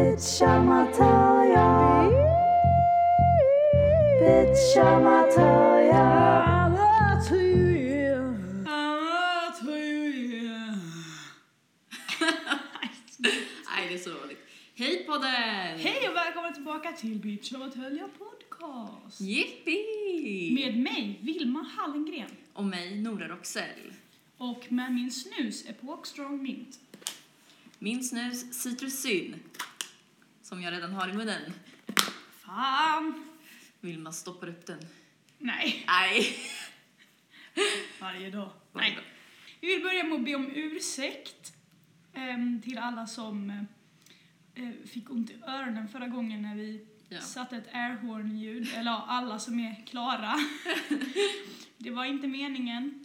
[0.00, 2.10] Bitch, amatörja.
[4.20, 6.00] Bitch, amatörja.
[13.66, 14.38] Nej, det är så roligt.
[14.74, 15.78] Hej podden!
[15.78, 19.20] Hej och välkomna tillbaka till Bitch of Atölja Podcast.
[19.20, 20.50] Jippi!
[20.54, 22.30] Med mig, Vilma Hallengren.
[22.52, 23.92] Och mig, Nora Roxell.
[24.38, 26.78] Och med min snus, Epoch Strong Mint.
[27.78, 29.36] Min snus Citrussyn.
[30.50, 31.52] Som jag redan har i munnen.
[32.44, 33.24] Fan!
[33.80, 34.78] Vilma stoppar upp den.
[35.38, 36.36] Nej, Nej.
[38.00, 38.50] varje dag.
[38.72, 38.98] Nej.
[39.60, 41.52] Vi vill börja med att be om ursäkt
[42.14, 47.20] ehm, till alla som eh, eh, fick ont i öronen förra gången när vi Ja.
[47.20, 48.68] satte ett airhorn-ljud.
[48.76, 50.34] Eller alla som är klara.
[51.78, 52.99] det var inte meningen.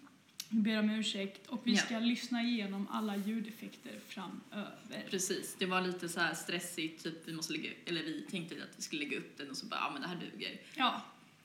[0.64, 1.82] Ber om ursäkt och vi Ja.
[1.82, 5.08] ska lyssna igenom alla ljudeffekter framöver.
[5.09, 7.04] Precis, det var lite så här stressigt.
[7.04, 9.66] Typ vi måste lägga, eller vi tänkte att vi skulle lägga upp den och så
[9.66, 10.59] bara, ja men det här duger.
[10.76, 11.02] Ja,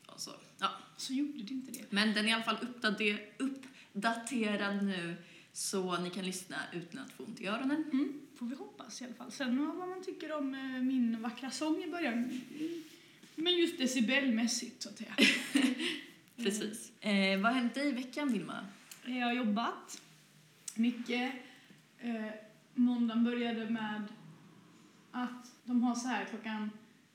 [0.06, 0.70] Och så, ja.
[0.96, 1.84] så gjorde det inte det.
[1.92, 5.14] Men den är i alla fall uppdater, uppdaterad nu.
[5.52, 7.84] Så ni kan lyssna utan att få ont i öronen.
[7.92, 9.32] Mm, får vi hoppas i alla fall.
[9.32, 12.40] Sen vad man tycker om eh, min vackra sång i början.
[13.34, 15.14] Men just decibelmässigt så att säga.
[16.36, 16.92] Precis.
[17.00, 18.66] Eh, vad har hänt dig i veckan, Vilma?
[19.10, 20.02] Eh, jag har jobbat
[20.74, 21.32] mycket.
[21.98, 22.26] Eh,
[22.74, 24.04] måndagen började med
[25.10, 26.70] att de har så här klockan,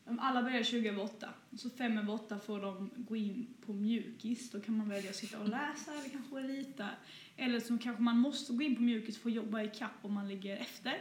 [0.06, 1.30] alla börjar 20 över 8.
[1.50, 4.52] Och så fem över 8 får de gå in på mjukis.
[4.52, 6.90] Då kan man välja att sitta och läsa eller kanske rita.
[7.36, 10.14] Eller så kanske man måste gå in på mjukis för att jobba i kapp om
[10.14, 10.98] man ligger efter.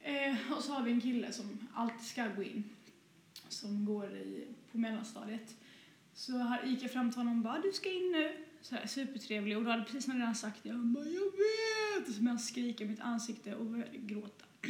[0.00, 2.64] Eh, och så har vi en kille som alltid ska gå in.
[3.48, 5.56] Som går i, på mellanstadiet.
[6.14, 8.47] Så här gick jag fram till honom och bara, du ska in nu.
[8.62, 9.56] Så här, supertrevlig.
[9.56, 10.70] Och då hade precis när jag redan sagt det.
[10.70, 12.14] Han bara, jag vet!
[12.14, 14.44] Så jag skriker i mitt ansikte och började gråta.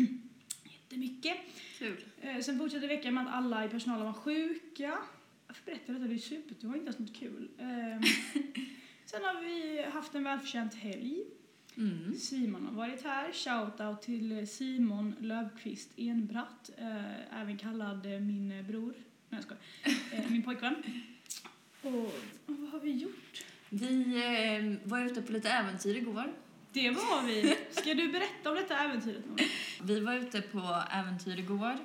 [0.65, 1.37] Jättemycket.
[1.79, 2.05] Kul.
[2.21, 4.99] Eh, sen fortsatte veckan med att alla i personalen var sjuka.
[5.47, 6.09] Varför berättar jag detta?
[6.09, 7.49] Det är super, det var inte ens något kul.
[7.59, 8.03] Ehm,
[9.07, 11.25] sen har vi haft en välförtjänt helg.
[11.77, 12.15] Mm.
[12.15, 13.33] Simon har varit här.
[13.33, 18.95] Shoutout till Simon Lövqvist Enbratt, eh, även kallad eh, min eh, bror.
[19.29, 19.63] Nej, jag skojar.
[20.13, 20.75] Eh, min pojkvän.
[21.83, 22.05] Och,
[22.47, 23.45] och vad har vi gjort?
[23.71, 24.15] Vi
[24.83, 26.33] eh, var ute på lite äventyr igår.
[26.73, 27.57] Det var vi.
[27.71, 29.25] Ska du berätta om detta äventyret?
[29.83, 31.77] Vi var ute på äventyr igår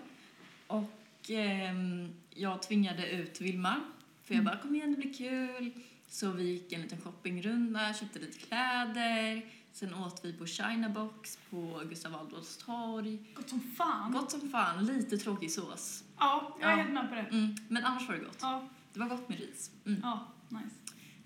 [0.67, 0.91] och
[1.29, 3.75] ehm, jag tvingade ut Vilma.
[4.23, 5.71] För jag bara, kom igen det blir kul.
[6.07, 9.45] Så vi gick en liten shoppingrunda, köpte lite kläder.
[9.73, 13.17] Sen åt vi på China Box på Gustav Adolfs torg.
[13.33, 14.11] Gott som fan.
[14.11, 16.03] Gott som fan, lite tråkig sås.
[16.19, 16.81] Ja, jag är Ja.
[16.83, 17.21] helt med på det.
[17.21, 18.37] Mm, men annars var det gott.
[18.41, 19.71] Ja, Det var gott med ris.
[19.85, 19.99] Mm.
[20.03, 20.75] ja, nice.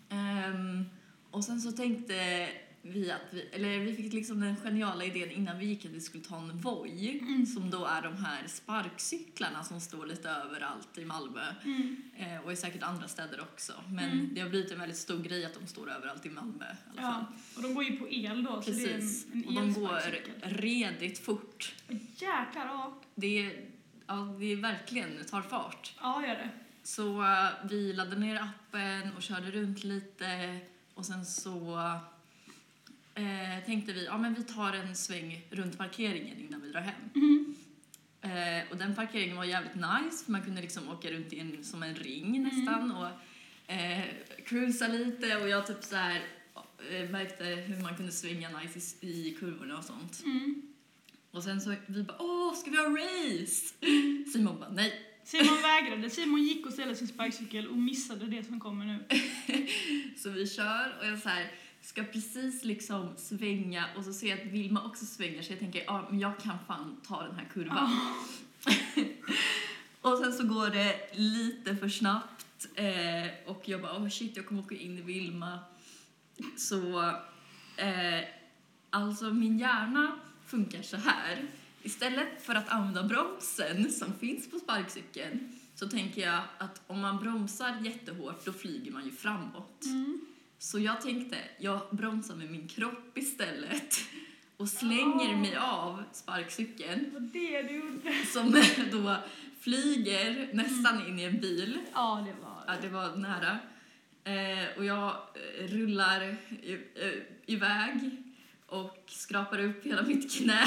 [0.09, 0.85] Ehm,
[1.31, 2.47] och sen så tänkte
[2.81, 6.01] vi att vi, eller vi fick liksom den geniala idén innan vi gick att vi
[6.01, 7.45] skulle ta en Voi, Mm.
[7.45, 11.41] som då är de här sparkcyklarna som står lite överallt i Malmö.
[11.65, 11.97] Mm.
[12.17, 13.73] Eh, och i säkert andra städer också.
[13.89, 14.29] Men Mm.
[14.33, 17.01] det har blivit en väldigt stor grej att de står överallt i Malmö i alla
[17.01, 17.23] fall.
[17.29, 19.25] Ja, och de går ju på el då, så Precis.
[19.25, 20.01] det är en, och en de går
[20.41, 21.75] redigt fort.
[22.15, 22.97] Jäklar, ja.
[23.15, 23.51] Det,
[24.07, 25.93] ja, det är verkligen tar fart.
[26.01, 26.49] Ja, gör det.
[26.87, 30.59] Så eh, vi laddade ner appen och körde runt lite
[30.93, 31.77] och sen så
[33.15, 37.09] eh, tänkte vi ja men vi tar en sväng runt parkeringen innan vi drar hem.
[37.15, 37.55] Mm.
[38.21, 41.63] Eh, och den parkeringen var jävligt nice för man kunde liksom åka runt i en,
[41.63, 43.09] som en ring nästan och
[43.73, 44.03] eh,
[44.45, 46.21] cruisa lite och jag typ så här
[46.91, 50.23] eh, märkte hur man kunde svänga nice i, i kurvorna och sånt.
[50.25, 50.61] Mm.
[51.31, 53.73] Och sen så vi bara åh ska vi ha race?
[54.33, 55.06] Simon bara nej.
[55.27, 56.09] Simon vägrade.
[56.09, 59.05] Simon gick och ställde sin sparkcykel och missade det som kommer nu.
[60.17, 61.51] Så vi kör och jag så här,
[61.81, 65.83] ska precis liksom svänga och så ser jag att Vilma också svänger så jag tänker
[65.83, 67.99] ja men jag kan fan ta den här kurvan.
[70.01, 74.45] och sen så går det lite för snabbt eh, och jag bara oh shit jag
[74.45, 75.59] kommer åka in i Vilma.
[76.57, 76.99] Så
[77.77, 78.23] eh,
[78.89, 81.47] alltså min hjärna funkar så här.
[81.87, 87.17] Istället för att använda bromsen som finns på sparkcykeln så tänker jag att om man
[87.19, 89.85] bromsar jättehårt då flyger man ju framåt.
[89.85, 90.19] Mm.
[90.59, 93.95] Så jag tänkte, jag bromsar med min kropp istället
[94.57, 95.37] och slänger Ah.
[95.37, 98.25] mig av sparkcykeln Det var det du gjorde.
[98.25, 98.51] som
[98.91, 99.15] då
[99.59, 101.77] flyger nästan in i en bil.
[101.93, 103.59] Ja, det var Ja, det var nära.
[104.23, 105.07] Eh, och jag
[105.59, 106.21] eh, rullar
[106.63, 107.11] i, eh,
[107.45, 108.11] iväg
[108.65, 110.63] och skrapar upp hela mitt knä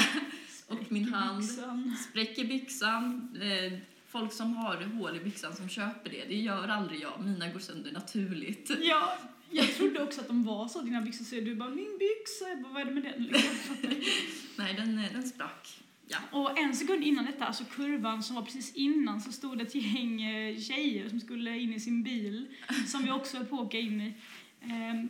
[0.71, 1.41] och min hand.
[1.41, 1.97] Byxan.
[2.09, 3.37] Spräcker byxan.
[3.41, 7.25] Eh, folk som har hål i byxan som köper det, det gör aldrig jag.
[7.25, 8.71] Mina går sönder naturligt.
[8.81, 9.17] Ja,
[9.51, 11.25] jag trodde också att de var så, dina byxor.
[11.25, 12.49] Så du bara, min byxa.
[12.49, 13.23] Jag bara, vad är det med den?
[13.23, 13.75] Liksom.
[14.55, 15.77] Nej, den, eh, den sprack.
[16.07, 16.17] Ja.
[16.31, 19.75] Och en sekund innan detta, alltså kurvan som var precis innan, så stod det ett
[19.75, 22.47] gäng eh, tjejer som skulle in i sin bil,
[22.87, 24.13] som vi också höll på att åka in i.
[24.61, 25.09] Ehm,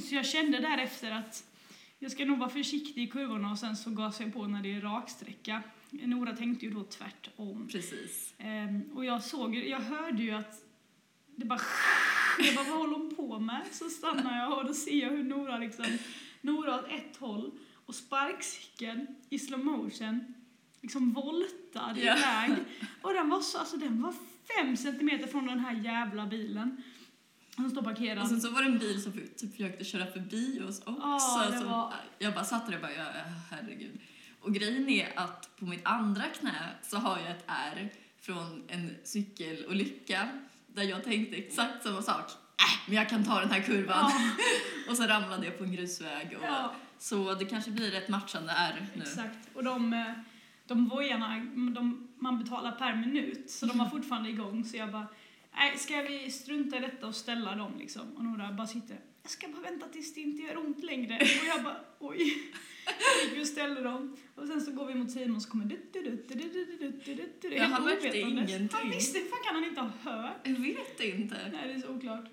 [0.00, 1.44] Så jag kände därefter att
[1.98, 4.72] jag ska nog vara försiktig i kurvorna och sen så gasar jag på när det
[4.74, 5.62] är raksträcka.
[5.90, 7.68] Nora tänkte ju då tvärtom.
[7.72, 8.34] Precis.
[8.38, 10.64] Ehm, och jag såg, jag hörde ju att
[11.36, 11.60] det bara
[12.38, 13.66] jag bara, vad håller hon på med?
[13.72, 15.86] Så stannar jag och då ser jag hur Nora liksom,
[16.40, 17.50] Nora åt ett håll
[17.86, 20.34] och sparkcykeln i slow motion
[20.80, 22.16] liksom voltade Ja.
[22.18, 22.58] iväg.
[23.02, 24.14] Och den var så, alltså den var
[24.56, 26.82] fem centimeter från den här jävla bilen.
[27.56, 28.22] Som står parkerad.
[28.22, 31.50] Och sen så var det en bil som typ försökte köra förbi oss också.
[31.50, 33.04] Det som, var- Jag bara satt där och bara, ja,
[33.50, 33.98] herregud.
[34.40, 38.96] Och grejen är att på mitt andra knä så har jag ett R från en
[39.04, 40.28] cykelolycka
[40.74, 42.30] där jag tänkte exakt samma sak.
[42.30, 43.96] Äh, men jag kan ta den här kurvan.
[44.10, 44.12] ja,
[44.90, 46.36] Och så ramlade jag på en grusväg.
[46.38, 49.02] Och, ja, Så det kanske blir ett matchande R nu.
[49.02, 49.38] exakt.
[49.54, 50.12] Och de, eh,
[50.66, 51.28] de vojarna,
[51.74, 54.64] de, man betalar per minut, så de var fortfarande igång.
[54.64, 55.06] Så jag bara,
[55.56, 58.16] nej, ska vi strunta i detta och ställa dem liksom?
[58.16, 61.16] Och Nora bara sitter, jag ska bara vänta tills det inte gör ont längre.
[61.16, 62.18] Och jag bara, oj.
[62.84, 64.16] Så gick vi och ställde dem.
[64.34, 67.06] Och sen så går vi mot Simon så kommer dutt, dutt, dutt, dutt, dutt, dutt,
[67.06, 68.68] dutt, dutt, Ja, helt han märkte ingenting.
[68.72, 70.36] Han visste, fan kan han inte ha hört?
[70.44, 71.36] Jag vet inte.
[71.52, 72.24] Nej, det är så oklart.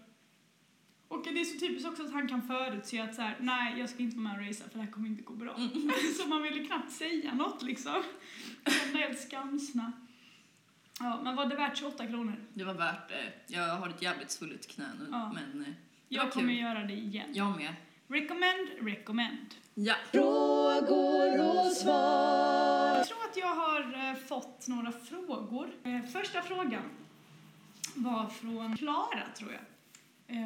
[1.08, 3.90] Och det är så typiskt också att han kan förutse att så här, nej, jag
[3.90, 5.56] ska inte vara med och racea för det här kommer inte gå bra.
[5.56, 5.92] Mm.
[6.18, 8.04] så man ville knappt säga något liksom.
[8.64, 9.92] Jag blev helt skamsna.
[11.04, 12.36] Ja, men var det värt 28 kronor?
[12.54, 13.54] Det var värt det.
[13.54, 15.08] Jag har ett jävligt svullet knä nu.
[15.12, 15.32] Ja.
[15.34, 15.74] Men eh, det
[16.10, 16.60] Jag var kommer kul.
[16.62, 17.30] göra det igen.
[17.34, 17.76] Jag med.
[18.08, 19.56] Recommend, recommend.
[19.74, 19.96] Ja.
[20.12, 22.98] Frågor och svar.
[22.98, 25.70] Jag tror att jag har eh, fått några frågor.
[25.84, 26.84] Eh, första frågan
[27.96, 29.62] var från Klara, tror jag.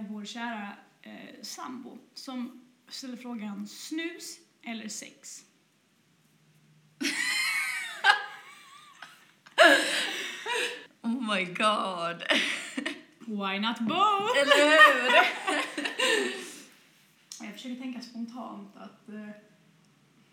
[0.09, 0.69] Vår kära
[1.01, 1.11] eh,
[1.41, 1.97] sambo.
[2.13, 5.43] Som ställer frågan snus eller sex?
[11.07, 12.23] Oh my god.
[13.19, 14.37] Why not both?
[14.41, 15.11] Eller hur?
[17.45, 19.09] Jag försöker tänka spontant att...
[19.09, 19.29] Eh,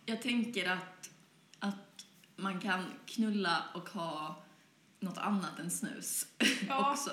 [0.06, 1.11] Jag tänker att,
[1.59, 2.06] att
[2.37, 4.44] man kan knulla och ha
[5.00, 6.26] något annat än snus
[6.69, 6.91] Ja.
[6.93, 7.11] också.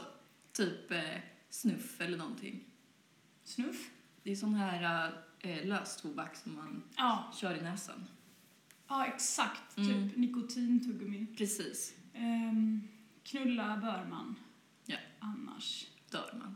[0.53, 1.17] Typ eh,
[1.49, 2.63] snuff eller någonting.
[3.43, 3.89] snuff?
[4.23, 8.05] Det är sån här eh, löstobak som man Ja, kör i näsan.
[8.87, 9.77] ja exakt.
[9.77, 10.09] Mm.
[10.09, 11.25] Typ nikotintuggummi.
[11.37, 11.93] Precis.
[12.13, 12.87] Ehm,
[13.23, 14.35] knulla bör man.
[14.85, 14.97] Ja.
[15.19, 15.87] Annars.
[16.11, 16.55] Dör man.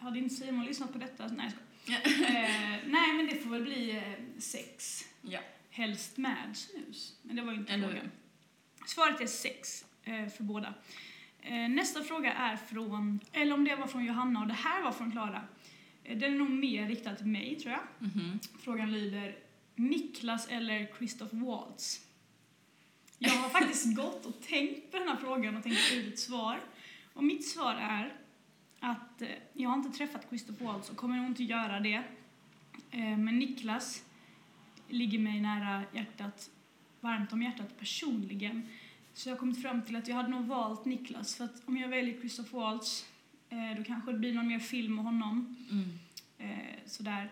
[0.00, 1.26] Hade inte Simon lyssnat på detta?
[1.26, 1.50] Nej,
[1.86, 5.04] jag eh, Nej, men det får väl bli eh, sex.
[5.22, 5.40] Ja.
[5.70, 7.14] Helst med snus.
[7.22, 8.10] Men det var ju inte Eller frågan.
[8.86, 10.74] Svaret är sex eh, för båda.
[11.40, 14.92] Eh, nästa fråga är från, eller om det var från Johanna och det här var
[14.92, 15.44] från Klara.
[16.04, 18.08] Eh, den är nog mer riktad till mig, tror jag.
[18.08, 18.38] Mhm.
[18.60, 19.38] Frågan lyder
[19.74, 22.06] Niklas eller Christoph Waltz?
[23.22, 26.60] Jag har faktiskt gått och tänkt på den här frågan och tänkt ut ett svar.
[27.14, 28.14] Och mitt svar är
[28.80, 32.02] att eh, jag har inte träffat Christoph Waltz och kommer nog inte göra det.
[32.90, 34.04] Eh, men Niklas
[34.88, 36.50] ligger mig nära hjärtat,
[37.00, 38.68] varmt om hjärtat personligen.
[39.14, 41.76] Så jag har kommit fram till att jag hade nog valt Niklas för att om
[41.76, 43.06] jag väljer Christoph Waltz
[43.50, 45.56] eh, då kanske det blir någon mer film med honom.
[45.70, 45.98] Mm.
[46.86, 47.30] Sådär.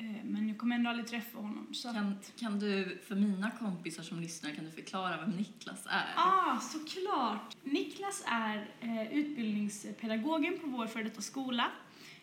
[0.00, 1.66] Eh, men jag kommer ändå aldrig träffa honom.
[1.74, 6.12] Så Kan, kan du, för mina kompisar som lyssnar, kan du förklara vem Niklas är?
[6.16, 7.56] Ah, såklart!
[7.62, 11.66] Niklas är eh, utbildningspedagogen på vår före detta skola,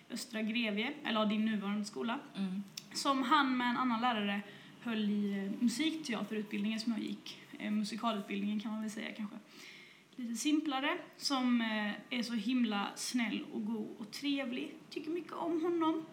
[0.10, 2.64] Östra Grevie, eller ja, din nuvarande skola, Mm.
[2.94, 4.42] som han med en annan lärare
[4.82, 7.40] höll i eh, musikteaterutbildningen som jag gick.
[7.60, 9.36] Eh, musikalutbildningen kan man väl säga kanske.
[10.16, 14.74] Lite simplare, som eh, är så himla snäll och god och trevlig.
[14.90, 16.06] Tycker mycket om honom.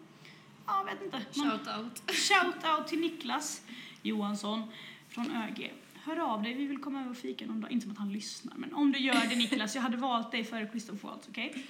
[0.67, 1.21] Ja, jag vet inte.
[1.35, 2.11] Man- Shout out.
[2.11, 3.61] Shout out till Niklas
[4.01, 4.71] Johansson
[5.09, 5.73] från ÖG.
[5.93, 7.71] Hör av dig, vi vill komma över och fika någon dag.
[7.71, 10.43] Inte som att han lyssnar, men om du gör det Niklas, jag hade valt dig
[10.43, 11.65] före Christoph Waltz, okej?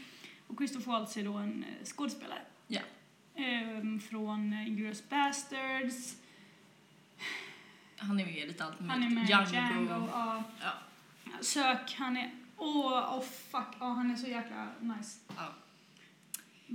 [0.48, 2.42] Och Christoph Waltz är då en eh, skådespelare.
[2.68, 2.82] Ja.
[3.36, 6.16] Ehm, från eh, Inglourious Basterds,
[7.98, 9.52] Han är med i lite allt han är med Django.
[9.54, 10.44] Django, ja.
[10.62, 10.72] Ja.
[11.42, 15.20] Sök, han är, åh, oh, fuck, ja han är så jäkla nice.
[15.38, 15.54] Ja.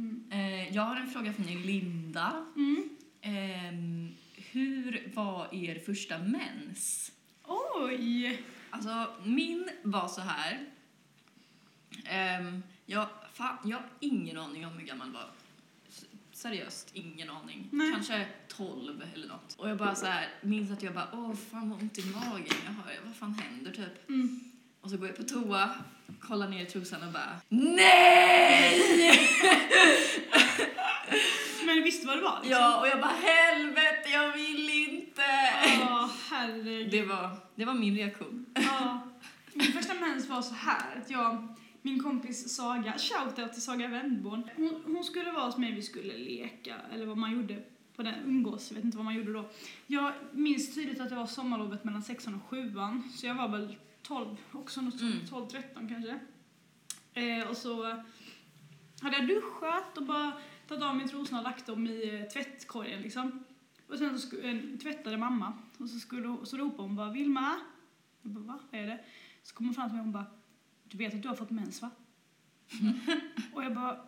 [0.01, 0.25] Mm.
[0.31, 2.47] Eh, jag har en fråga från Linda.
[2.57, 2.89] Mm.
[3.21, 7.13] Ehm, hur var er första mens?
[7.45, 8.43] Oj!
[8.71, 10.67] Alltså, min var så här.
[12.05, 15.31] Ehm, jag, fan, jag har ingen aning om hur gammal jag var.
[16.33, 17.69] Seriöst, ingen aning.
[17.73, 17.93] Nej.
[17.93, 19.55] Kanske 12 eller något.
[19.59, 22.55] Och jag bara så här, minns att jag bara, åh fan vad ont i magen.
[22.65, 24.09] Jag har, vad fan händer typ?
[24.09, 24.41] Mm.
[24.81, 25.71] Och så går jag på toa,
[26.21, 29.11] kollar ner i trosan och bara, NEJ!
[31.67, 32.39] Men visste vad det var?
[32.43, 32.61] Liksom?
[32.61, 35.23] Ja, och jag bara, helvete, jag vill inte!
[35.81, 36.65] Åh, herregud.
[36.65, 36.91] herregud.
[36.91, 38.47] Det var, det var min reaktion.
[38.55, 39.01] Ja.
[39.55, 41.49] Min första mens var så här att jag,
[41.83, 46.17] min kompis Saga, shoutout till Saga Wendborn, hon, hon skulle vara hos mig, vi skulle
[46.17, 47.63] leka, eller vad man gjorde
[47.97, 49.51] på den, umgås, jag vet inte vad man gjorde då.
[49.87, 53.77] Jag minns tydligt att det var sommarlovet mellan sexan och sjuan, så jag var väl
[54.11, 55.49] 12 också, något sånt, Mm.
[55.49, 56.21] 12-13 kanske.
[57.15, 58.03] Eh, och så
[59.01, 60.33] hade jag duschat och bara
[60.69, 63.45] tagit av mig trosorna och lagt dem i eh, tvättkorgen liksom.
[63.89, 67.57] Och sen så eh, tvättade mamma och så, skulle, så ropade hon bara Vilma?
[68.23, 68.59] Jag bara va?
[68.71, 69.05] Vad är det?
[69.43, 70.27] Så kom hon fram till mig och hon bara
[70.85, 71.91] Du vet att du har fått mens va?
[73.55, 74.07] och jag bara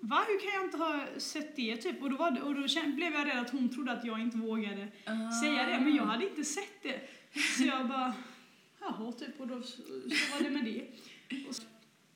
[0.00, 0.24] Va?
[0.28, 1.76] Hur kan jag inte ha sett det?
[1.76, 2.02] Typ.
[2.02, 2.60] Och då, var det, och då
[2.94, 4.88] blev jag rädd att hon trodde att jag inte vågade
[5.42, 7.00] säga det, men jag hade inte sett det.
[7.56, 8.14] Så jag bara,
[8.80, 9.82] jaha, typ, och då så,
[10.32, 10.86] var det med det.
[11.48, 11.62] Och så,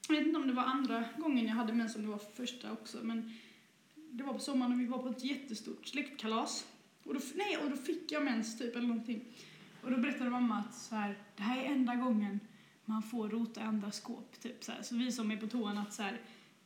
[0.09, 2.73] jag vet inte om det var andra gången jag hade mens, om det var första
[2.73, 3.33] också, men
[3.95, 6.67] det var på sommaren och vi var på ett jättestort släktkalas.
[7.05, 9.25] Och då, nej, och då fick jag mens typ, eller någonting.
[9.83, 12.41] Och då berättade mamma att så här, det här är enda gången
[12.85, 14.83] man får rota i andra skåp, typ så här.
[14.83, 16.21] Så vi som är på toan att så här,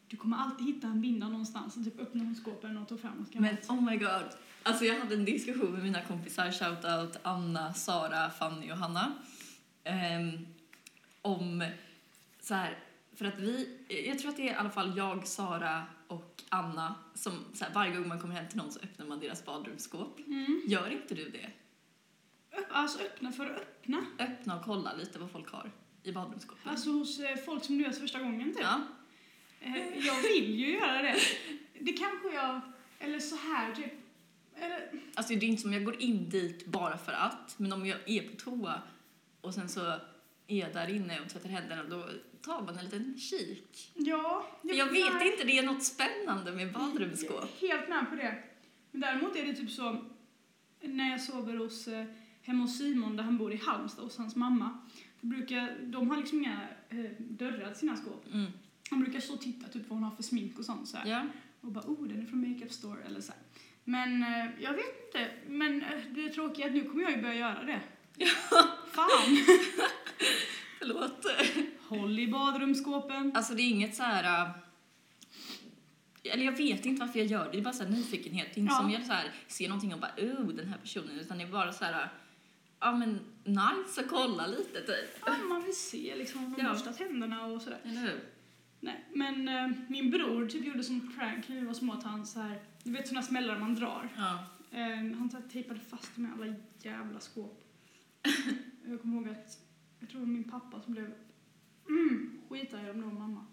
[0.09, 3.19] du kommer alltid hitta en binda någonstans och typ öppna hon skåpen och ta fram
[3.19, 4.25] något Men oh my god.
[4.63, 9.13] Alltså jag hade en diskussion med mina kompisar, shoutout Anna, Sara, Fanny och Hanna
[9.87, 10.47] ehm,
[11.23, 11.65] om
[12.41, 12.79] så här,
[13.15, 16.95] för att vi, jag tror att det är i alla fall jag, Sara och Anna
[17.15, 20.19] som så här, varje gång man kommer hem till någon så öppnar man deras badrumsskåp.
[20.27, 20.63] Mm.
[20.67, 21.51] Gör inte du det?
[22.71, 24.07] Alltså öppna för att öppna.
[24.19, 25.71] Öppna och kolla lite vad folk har
[26.03, 26.71] i badrumsskåpen.
[26.71, 28.63] Alltså hos eh, folk som du gör första gången typ.
[28.63, 28.81] ja.
[29.61, 31.17] Eh, Jag vill ju göra det.
[31.81, 32.61] Det kanske jag,
[32.99, 33.93] eller så här typ.
[34.57, 37.87] Eller, Alltså det är inte som jag går in dit bara för att, men om
[37.87, 38.83] jag är på toa
[39.47, 39.81] och sen så
[40.47, 42.09] är jag där inne och tvättar händerna då
[42.43, 43.93] tar man en liten kik.
[43.95, 44.47] ja.
[44.63, 47.49] För jag vet inte, det är något spännande med badrumsskåp.
[47.61, 48.43] Jag är Helt med på det.
[48.91, 50.05] Men däremot är det typ så,
[50.81, 52.05] när jag sover hos, eh,
[52.43, 54.79] hemma hos Simon där han bor i Halmstad hos hans mamma.
[55.21, 58.27] Då brukar, de har liksom inga eh, dörrar till sina skåp.
[58.33, 58.53] Mm.
[58.91, 60.99] Han brukar stå och titta typ vad hon har för smink och sånt så.
[61.07, 61.27] Ja.
[61.61, 63.41] Och bara, oh, den är från Makeup Store eller så här.
[63.85, 65.31] Men eh, jag vet inte.
[65.49, 67.81] Men eh, det tråkiga är att nu kommer jag ju börja göra det.
[68.97, 69.37] Fan!
[70.79, 71.27] Förlåt.
[71.89, 73.33] Håll i badrumsskåpen.
[73.35, 74.45] Alltså det är inget så här...
[74.45, 74.51] äh,
[76.33, 78.49] Eller jag vet inte varför jag gör det, det är bara så här nyfikenhet.
[78.55, 78.81] Det är inte Ja.
[78.81, 81.49] som jag så här, ser någonting och bara oh den här personen, utan det är
[81.49, 82.09] bara så här äh,
[82.81, 85.23] ja men nice att kolla lite typ.
[85.27, 86.73] Ja, man vill se liksom om de Ja.
[86.73, 87.81] borstar tänderna och sådär.
[87.85, 88.21] Eller hur?
[88.81, 92.27] Nej, men eh, min bror typ gjorde som prank när vi var små att han
[92.27, 94.09] så här, du vet såna smällar man drar.
[94.17, 94.45] Ja.
[94.73, 97.63] Eh, han så här, tejpade fast med alla jävla skåp.
[98.91, 99.59] jag kommer ihåg att,
[100.01, 101.15] jag tror det var min pappa som blev
[101.89, 103.47] mm, skitarg om det var mamma.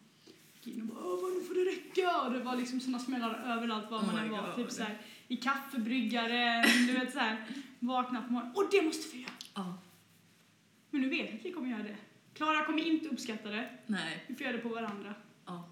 [0.54, 2.22] Gick in och bara Åh, nu får det räcka!
[2.22, 4.56] Och det var liksom såna smällar överallt var Oh man än var.
[4.56, 4.98] Typ så här,
[5.28, 7.46] i kaffebryggaren, du vet så här,
[7.80, 8.56] vakna på morgonen.
[8.56, 9.32] Och det måste vi göra!
[9.54, 9.78] ja.
[10.90, 11.98] Men nu vet vi att vi kommer göra det.
[12.34, 13.70] Klara kommer inte uppskatta det.
[13.86, 14.24] Nej.
[14.28, 15.14] Vi får göra det på varandra.
[15.46, 15.70] Ja.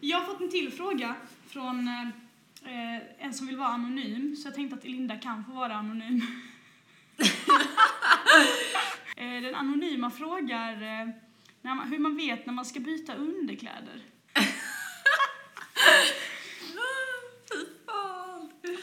[0.00, 2.08] Jag har fått en till fråga från eh,
[3.18, 6.20] en som vill vara anonym, så jag tänkte att Linda kan få vara anonym.
[9.18, 11.08] eh, den anonyma frågar eh,
[11.62, 14.02] man, hur man vet när man ska byta underkläder.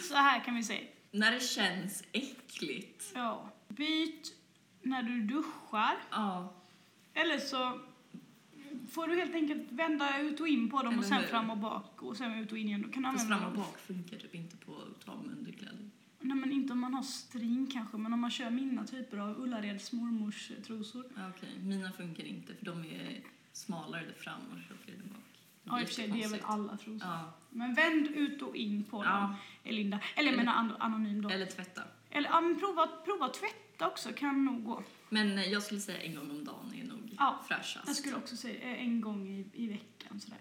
[0.01, 0.87] Så här kan vi säga.
[1.11, 3.11] När det känns äckligt.
[3.15, 3.49] Ja.
[3.67, 4.33] Byt
[4.81, 6.53] när du duschar, Ja.
[7.13, 7.79] eller så
[8.91, 11.27] får du helt enkelt vända ut och in på dem Eller och sen hur?
[11.27, 12.81] fram och bak och sen ut och in igen.
[12.81, 15.37] Då kan du Fast använda fram och bak funkar typ inte på att ta med
[15.37, 15.84] underkläder.
[16.27, 19.39] Nej men inte om man har string kanske, men om man kör mina typer av
[19.41, 21.05] Ullareds mormors eh, trosor.
[21.35, 23.21] Okej, mina funkar inte för de är
[23.53, 25.19] smalare där fram och tjockare där bak.
[25.63, 27.07] Ja i och för sig, det är väl alla trosor.
[27.07, 27.33] Ja.
[27.49, 29.35] Men vänd ut och in på dem, ja.
[29.69, 29.99] Elinda.
[30.15, 31.29] Eller jag Eller- menar an- anonym då.
[31.29, 31.81] Eller, Eller tvätta.
[32.09, 34.83] ja, men prova, prova tvätta också, kan nog gå.
[35.09, 37.87] Men eh, jag skulle säga en gång om dagen är nog Ja, fräschast.
[37.87, 40.39] Jag skulle också säga eh, en gång i, i veckan sådär.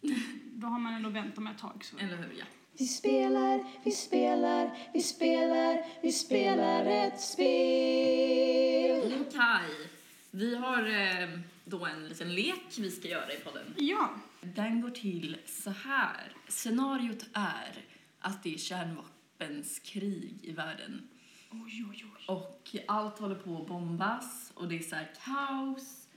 [0.52, 1.84] Då har man ändå väntat med ett tag.
[1.84, 1.98] Så.
[1.98, 2.34] Eller hur?
[2.38, 2.44] Ja.
[2.78, 9.14] Vi spelar, vi spelar, vi spelar, vi spelar ett spel.
[9.26, 9.88] Okej.
[10.30, 13.74] Vi har eh, då en liten lek vi ska göra i podden.
[13.76, 14.10] Ja,
[14.40, 16.32] Den går till så här.
[16.48, 17.84] Scenariot är
[18.18, 21.08] att det är kärnvapenskrig i världen.
[21.50, 22.24] oj oj oj.
[22.36, 26.08] Och allt håller på att bombas och det är så här kaos.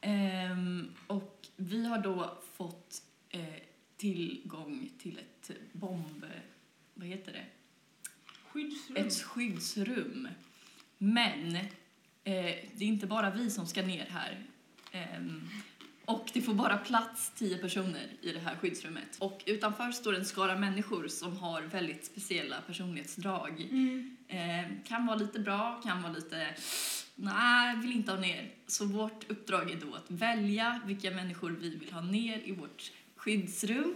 [0.00, 3.40] Ehm, och vi har då fått eh,
[3.96, 5.37] tillgång till ett
[5.72, 6.24] bomb...
[6.94, 7.44] Vad heter det?
[8.48, 8.96] Skyddsrum.
[8.96, 10.28] Ett skyddsrum.
[10.98, 11.62] Men eh,
[12.24, 14.46] det är inte bara vi som ska ner här.
[14.92, 15.48] Ehm,
[16.04, 19.16] och det får bara plats 10 personer i det här skyddsrummet.
[19.18, 23.60] Och utanför står en skara människor som har väldigt speciella personlighetsdrag.
[23.60, 24.16] Mm.
[24.28, 26.54] Eh, kan vara lite bra, kan vara lite
[27.14, 28.50] nej, vill inte ha ner.
[28.66, 32.92] Så vårt uppdrag är då att välja vilka människor vi vill ha ner i vårt
[33.16, 33.94] skyddsrum.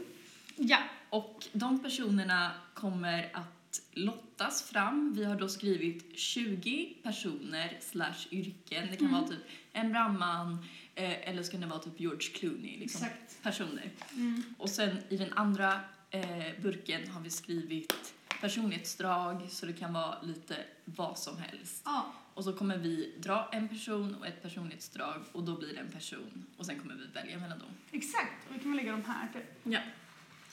[0.56, 0.78] Ja.
[1.12, 5.12] Och de personerna kommer att lottas fram.
[5.16, 8.86] Vi har då skrivit 20 personer slash yrken.
[8.90, 9.20] Det kan Mm.
[9.20, 9.38] vara typ
[9.72, 10.58] en brandman
[10.94, 12.78] eh, eller så kan det vara typ George Clooney.
[12.78, 13.42] Liksom, Exakt.
[13.42, 13.90] personer.
[14.14, 14.42] Mm.
[14.58, 20.22] Och sen i den andra eh, burken har vi skrivit personlighetsdrag så det kan vara
[20.22, 21.82] lite vad som helst.
[21.84, 22.12] Ja.
[22.34, 25.90] Och så kommer vi dra en person och ett personlighetsdrag och då blir det en
[25.92, 27.68] person och sen kommer vi välja mellan dem.
[27.90, 28.48] Exakt.
[28.48, 29.60] Och vi kan väl lägga dem här typ.
[29.62, 29.80] Ja.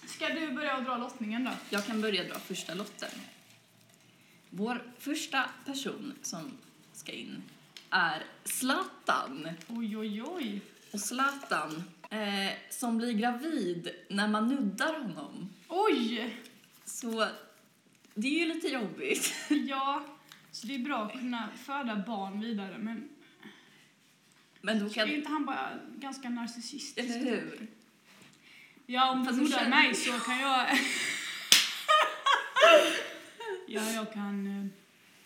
[0.06, 1.52] Ska du börja och dra lottningen då?
[1.70, 3.10] Jag kan börja dra första lotten.
[4.50, 6.52] Vår första person som
[6.94, 7.44] ska in
[7.90, 9.50] är Zlatan.
[9.68, 10.62] Oj, oj, oj.
[10.92, 15.50] Och Zlatan, eh, som blir gravid när man nuddar honom.
[15.68, 16.38] Oj!
[16.86, 17.28] Så
[18.14, 19.34] det är ju lite jobbigt.
[19.50, 20.06] Ja,
[20.52, 23.10] så det är bra att kunna föda barn vidare, men
[24.62, 25.10] Men då är kan...
[25.10, 27.10] inte han bara ganska narcissistisk?
[27.10, 27.68] Eller hur?
[28.92, 30.68] Ja, om du känner- mig så kan jag...
[33.68, 34.66] ja, jag kan eh,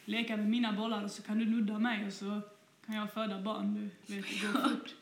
[0.05, 2.41] leka med mina bollar och så kan du nudda mig och så
[2.85, 3.91] kan jag föda barn.
[4.07, 4.95] Du vet, det går fort.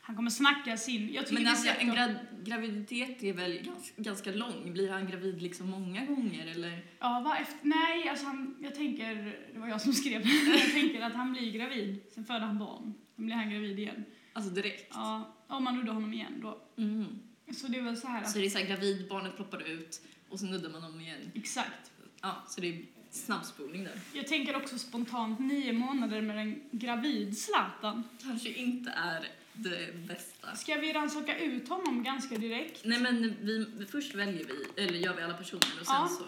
[0.00, 1.12] Han kommer snacka sin...
[1.12, 4.72] Jag tycker Men alltså, en gra graviditet är väl gans ganska lång?
[4.72, 6.82] Blir han gravid liksom många gånger eller?
[6.98, 11.02] Ja, va, efter, nej, alltså han, jag tänker, det var jag som skrev jag tänker
[11.02, 14.04] att han blir gravid, sen föder han barn, sen blir han gravid igen.
[14.32, 14.92] Alltså direkt?
[14.94, 16.58] Ja, om man nuddar honom igen då.
[16.76, 17.18] Mm.
[17.54, 19.62] Så det är väl så här att, Så det är så här gravid, barnet ploppar
[19.68, 21.30] ut och så nuddar man honom igen.
[21.34, 21.90] exakt.
[22.20, 24.00] Ja, så det är snabbspolning där.
[24.12, 28.02] Jag tänker också spontant nio månader med en gravid Zlatan.
[28.22, 30.56] Kanske inte är det bästa.
[30.56, 32.80] Ska vi rannsaka ut honom ganska direkt?
[32.84, 36.10] Nej men vi, först väljer vi, eller gör vi alla personer och sen Ja.
[36.18, 36.24] så...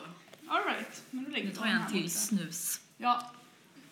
[0.51, 2.09] All right, men då lägger Nu tar jag en till borta.
[2.11, 2.81] snus.
[2.97, 3.31] Ja,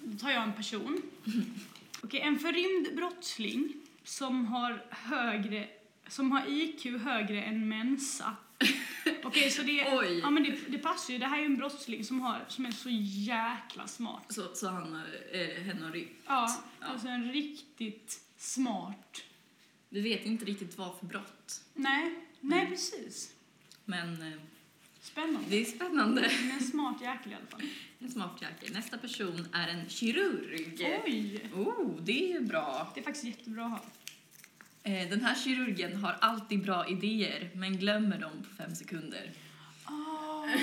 [0.00, 1.02] då tar jag en person.
[2.02, 3.72] Okej, en förrymd brottsling
[4.04, 5.68] som har högre,
[6.08, 8.36] som har IQ högre än Mensa.
[9.24, 10.18] Okej, så det, Oj!
[10.22, 11.18] ja, men det, det passar ju.
[11.18, 14.24] Det här är ju en brottsling som, har, som är så jäkla smart.
[14.28, 16.22] Så, så han har, eh, henne ryckt.
[16.26, 16.86] Ja, Ja.
[16.86, 19.22] alltså en riktigt smart.
[19.88, 21.60] Vi vet inte riktigt vad för brott.
[21.74, 22.70] Nej, nej Mm.
[22.72, 23.32] precis.
[23.84, 24.38] Men eh,
[25.00, 25.40] Spännande.
[25.48, 26.30] det är spännande.
[26.40, 27.62] Men en smart jäkel i alla fall.
[27.98, 28.72] En smart jäkel.
[28.74, 31.00] Nästa person är en kirurg.
[31.06, 31.40] Oj!
[31.54, 32.90] Oh, det är ju bra.
[32.94, 33.80] Det är faktiskt jättebra att ha.
[34.86, 39.32] Eh, Den här kirurgen har alltid bra idéer, men glömmer dem på fem sekunder.
[39.86, 40.50] Oh.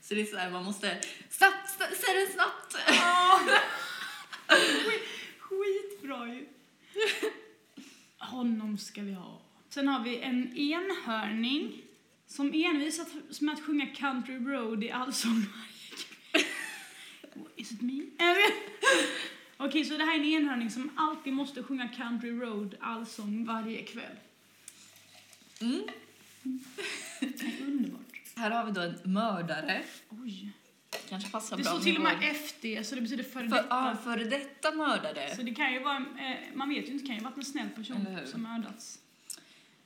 [0.00, 1.00] Så det är så här, man måste...
[1.30, 2.76] Snabbt, snabbt säg det snabbt!
[4.48, 5.02] Skit,
[5.38, 6.46] skitbra ju.
[8.18, 9.42] Honom ska vi ha.
[9.68, 11.82] Sen har vi en enhörning
[12.26, 13.08] som envisat
[13.40, 15.96] med att sjunga Country Road i allsång varje
[16.32, 16.44] kväll.
[17.56, 18.02] Is it me?
[19.56, 23.82] Okej, så det här är en enhörning som alltid måste sjunga Country Road allsång varje
[23.82, 24.16] kväll.
[25.60, 25.82] Mm.
[27.60, 28.00] Underbart.
[28.36, 29.82] Här har vi då en mördare.
[30.10, 30.50] Oj.
[31.08, 33.56] Kanske passar Det bra står till och med vår- FD, så det betyder före För,
[33.56, 33.66] detta.
[33.70, 35.36] ja, före detta mördare.
[35.36, 37.44] Så det kan ju vara, eh, man vet ju inte, det kan ju vara en
[37.44, 38.26] snäll person Eller hur?
[38.26, 38.98] som mördats.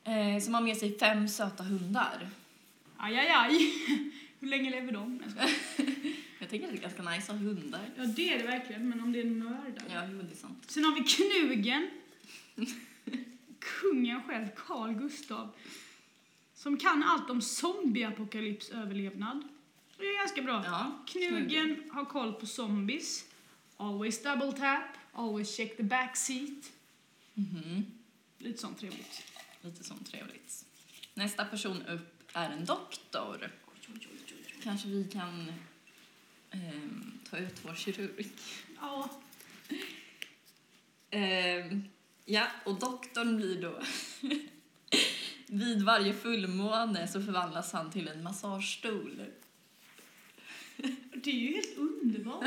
[0.04, 2.28] Eh, som har med sig fem söta hundar.
[2.96, 3.58] Aj, aj, aj.
[4.40, 5.20] Hur länge lever de?
[5.24, 5.50] Jag skojar.
[6.48, 7.90] Jag tänker att det är ganska nice att ha hundar.
[7.96, 9.84] Ja, det är det verkligen, men om det är en mördare.
[9.88, 10.64] Ja, jo, det är sant.
[10.66, 11.90] Sen har vi Knugen.
[13.58, 15.50] Kungen själv, Carl Gustav.
[16.54, 19.48] Som kan allt om zombieapokalyps överlevnad.
[19.98, 20.62] Det är ganska bra.
[20.64, 23.24] Ja, Knugen har koll på zombies.
[23.76, 24.84] Always double tap.
[25.12, 26.72] Always check the back seat.
[27.34, 27.86] Mhm.
[28.38, 29.22] Lite sånt trevligt.
[29.60, 30.64] Lite sånt trevligt.
[31.14, 33.50] Nästa person upp är en doktor.
[34.62, 35.52] Kanske vi kan
[36.50, 38.26] ehm, ta ut vår kirurg.
[38.80, 39.10] Ja,
[41.10, 41.84] Ehm,
[42.24, 43.80] ja, och doktorn blir då...
[45.46, 49.24] Vid varje fullmåne så förvandlas han till en massagestol.
[51.14, 52.44] det är ju helt underbart.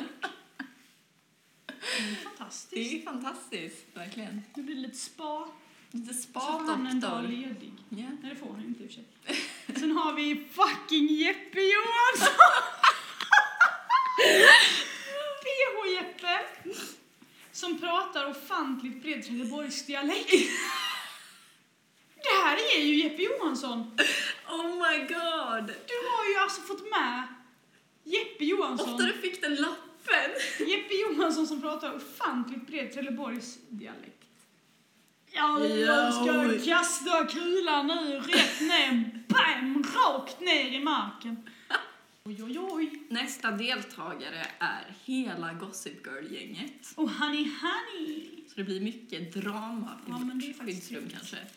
[1.65, 2.71] Det är fantastiskt.
[2.71, 4.41] Det är fantastiskt, verkligen.
[4.55, 5.47] Nu blir det lite spa.
[5.91, 7.73] Lite Så får han en dag ledig.
[7.89, 7.97] Ja.
[7.97, 9.05] Nej, det får han inte i och för sig.
[9.79, 12.35] Sen har vi fucking Jeppe Johansson!
[15.43, 16.39] PH-Jeppe!
[17.51, 18.25] Som pratar
[19.01, 20.31] bred Trelleborgsdialekt.
[22.23, 23.97] Det här är ju Jeppe Johansson!
[24.49, 25.67] Oh my god!
[25.67, 27.27] Du har ju alltså fått med
[28.03, 28.93] Jeppe Johansson.
[28.93, 30.31] Ofta du fick den lappen.
[30.67, 34.21] Jeppe Johansson som pratar ofantligt bred Trelleborgsdialekt.
[35.33, 41.49] Ja, jag ska kasta kulan nu rätt ner, bam, rakt ner i marken.
[42.25, 42.91] Oj, oj, oj.
[43.09, 46.93] Nästa deltagare är hela Gossip Girl-gänget.
[46.95, 48.27] Och honey, honey.
[48.47, 51.37] Så det blir mycket drama i Ja, vårt skyddsrum kanske.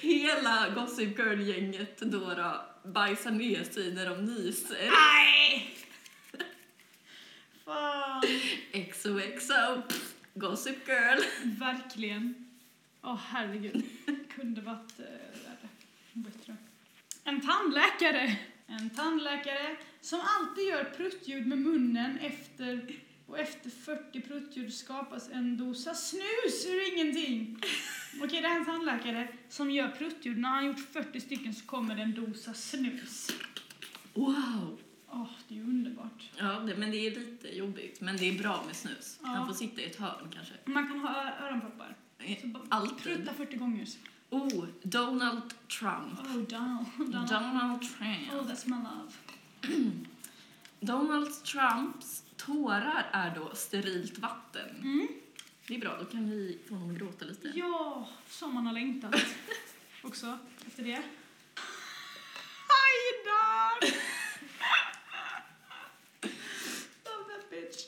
[0.00, 4.90] Hela Gossip Girl-gänget då, då bajsar ner sig när de nyser.
[4.90, 5.76] Nej!
[7.64, 8.22] Fan.
[8.92, 11.20] XOXO, pff, Gossip Girl.
[11.44, 12.48] Verkligen.
[13.02, 13.84] Åh, herregud.
[14.36, 15.04] Kunde varit äh,
[15.44, 15.68] värre.
[16.12, 16.56] Bättre.
[17.24, 18.36] En tandläkare.
[18.66, 22.96] En tandläkare som alltid gör pruttljud med munnen efter
[23.26, 27.58] och efter 40 pruttljud skapas en dosa snus ur ingenting.
[28.22, 30.38] Okej, det är en tandläkare som gör pruttljud.
[30.38, 33.30] När han gjort 40 stycken så kommer det en dosa snus.
[34.14, 34.78] Wow!
[35.10, 36.30] Åh, det är ju underbart.
[36.36, 38.00] Ja, det, men det är lite jobbigt.
[38.00, 39.18] Men det är bra med snus.
[39.22, 39.28] Ja.
[39.28, 40.54] Han får sitta i ett hörn kanske.
[40.64, 41.96] Man kan ha öronproppar.
[42.40, 43.02] Så bara Alltid.
[43.02, 43.86] Prutta 40 gånger.
[44.32, 46.18] Oh, Donald Trump.
[46.20, 46.86] Oh, Donald.
[47.12, 47.28] Donald.
[47.28, 48.32] Donald Trump.
[48.32, 49.12] Oh, that's my love.
[50.80, 54.80] Donald Trumps tårar är då sterilt vatten.
[54.82, 55.08] Mm.
[55.66, 57.52] Det är bra, då kan vi få honom att gråta lite.
[57.54, 59.14] Ja, som man har längtat.
[60.02, 61.02] Också, efter det.
[62.72, 63.94] Hajdar!
[67.04, 67.86] Love that bitch.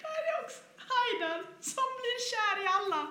[0.00, 3.08] Det här är också Hajdar som blir kär i alla.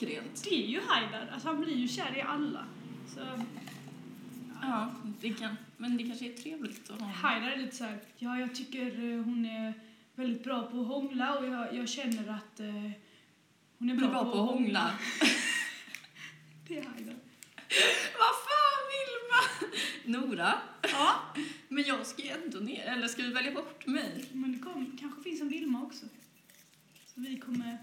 [0.00, 0.44] Klockrent.
[0.44, 2.64] Det är ju Hajdar, alltså han blir ju kär i alla.
[3.14, 3.20] Så
[4.62, 7.06] Ja, det kan, men det kanske är trevligt att ha.
[7.06, 9.74] Haidar är lite så här, ja jag tycker eh, hon är
[10.14, 12.90] väldigt bra på att hångla och jag, jag känner att eh,
[13.78, 14.90] hon är bra, bra på att hångla.
[16.68, 17.14] Det är Haidar.
[18.18, 20.18] Vad fan Vilma!
[20.18, 21.34] Nora, Ja,
[21.68, 22.84] men jag ska ju ändå ner.
[22.84, 24.24] Eller ska vi välja bort mig?
[24.32, 26.06] men det kom, kanske finns en Vilma också.
[27.06, 27.78] Så vi kommer...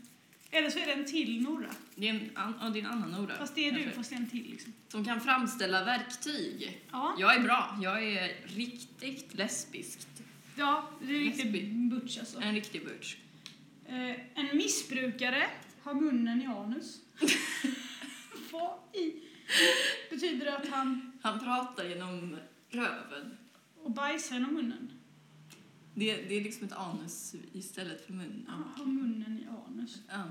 [0.51, 1.69] Eller så är det en till Nora.
[1.95, 3.35] Det är en, ja, det är en annan Nora.
[3.37, 4.73] Fast det är du, fast det är en till liksom.
[4.87, 6.81] Som kan framställa verktyg.
[6.91, 7.79] Ja, Jag är bra.
[7.81, 9.99] Jag är riktigt lesbisk.
[10.55, 11.71] ja det är riktigt Lesbi.
[11.89, 12.39] butch alltså.
[12.41, 13.15] En riktig butch.
[13.87, 13.95] Eh,
[14.35, 15.47] en missbrukare
[15.81, 16.99] har munnen i anus.
[18.51, 19.13] Vad i...
[20.09, 21.11] Betyder det att han...
[21.21, 22.37] Han pratar genom
[22.69, 23.37] röven.
[23.83, 24.91] Och bajsar genom munnen?
[25.99, 28.45] Det, det är liksom ett anus istället för mun.
[28.47, 29.97] Ja, har munnen i anus.
[30.09, 30.23] Ja.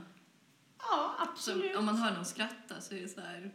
[0.79, 1.77] Ja, Så absolut.
[1.77, 3.51] om man hör någon skratta så är det så här...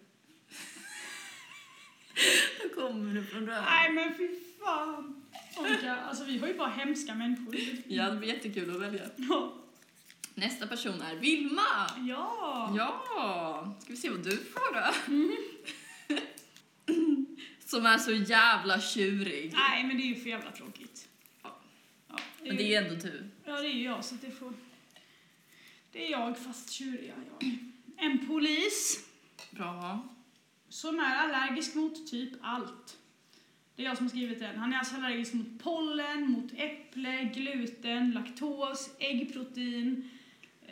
[2.64, 3.64] Då kommer det från röven.
[3.64, 5.24] Nej men fy fan.
[5.58, 5.96] Orka.
[5.96, 7.56] Alltså vi har ju bara hemska människor.
[7.88, 9.04] Ja, det blir jättekul att välja.
[9.16, 9.54] Ja.
[10.34, 11.62] Nästa person är Vilma.
[12.10, 12.74] Ja.
[12.78, 15.14] Ja, ska vi se vad du får då?
[15.14, 15.38] Mm.
[17.66, 19.54] Som är så jävla tjurig.
[19.54, 20.91] Nej men det är ju för jävla tråkigt.
[22.44, 22.48] Ja.
[22.48, 23.24] Ja, Men det är ändå du.
[23.46, 24.54] Ja det är ju jag så det får...
[25.92, 27.58] Det är jag fast tjuriga jag.
[27.98, 29.06] En polis
[29.52, 30.00] Bra.
[30.70, 32.98] som är allergisk mot typ allt.
[33.76, 34.58] Det är jag som har skrivit den.
[34.58, 40.10] Han är alltså allergisk mot pollen, mot äpple, gluten, laktos, äggprotein.
[40.68, 40.72] Eh,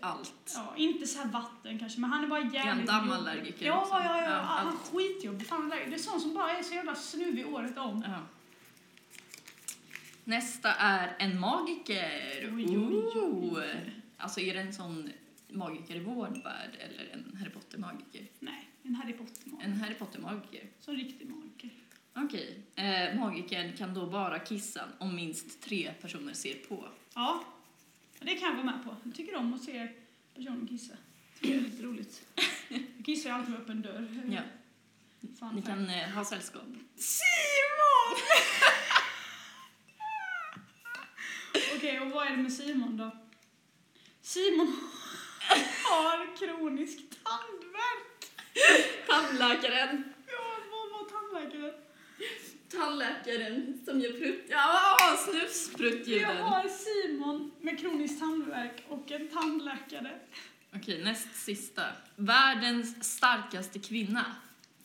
[0.00, 0.52] Allt.
[0.54, 2.86] Ja, inte så här vatten kanske, men han är bara jävligt Är han jobbig.
[2.88, 4.22] dammallergiker Ja, ja, ja.
[4.30, 4.80] Ja, han är allt.
[4.94, 5.46] skitjobbig.
[5.46, 8.02] Fan, det är sån som bara är så jävla snuvig året om.
[8.06, 8.20] Ja.
[10.28, 12.50] Nästa är en magiker.
[12.56, 13.12] Oj, oj,
[13.56, 13.92] oj.
[14.16, 15.10] Alltså är det en sån
[15.48, 18.26] magiker i vår värld eller en Harry Potter-magiker?
[18.38, 19.60] Nej, en Harry Potter-mag.
[19.64, 20.64] En Harry Potter-magiker.
[20.80, 21.70] Som riktig magiker.
[22.14, 22.58] Okej.
[22.74, 26.88] Eh, magikern kan då bara kissa om minst tre personer ser på.
[27.14, 27.44] Ja,
[28.20, 28.96] det kan jag gå med på.
[29.04, 29.88] Jag tycker om att se
[30.34, 30.94] personen kissa.
[31.40, 32.26] Det är lite roligt.
[32.68, 34.08] Jag kissar ju alltid med öppen dörr.
[34.30, 34.40] Ja.
[35.38, 35.86] Fan, Ni fan.
[35.86, 36.62] kan eh, ha sällskap.
[36.96, 38.16] Simon!
[41.78, 43.10] Okej, och vad är det med Simon då?
[44.22, 44.76] Simon
[45.84, 48.32] har kronisk tandvärk.
[49.06, 50.04] Tandläkaren!
[50.26, 51.74] Ja, vad var tandläkaren?
[52.68, 54.44] Tandläkaren som gör prutt...
[54.48, 56.36] Ja, Jag snusspruttljuden!
[56.36, 60.20] har Simon med kronisk tandvärk och en tandläkare.
[60.74, 61.82] Okej, näst sista.
[62.16, 64.24] Världens starkaste kvinna.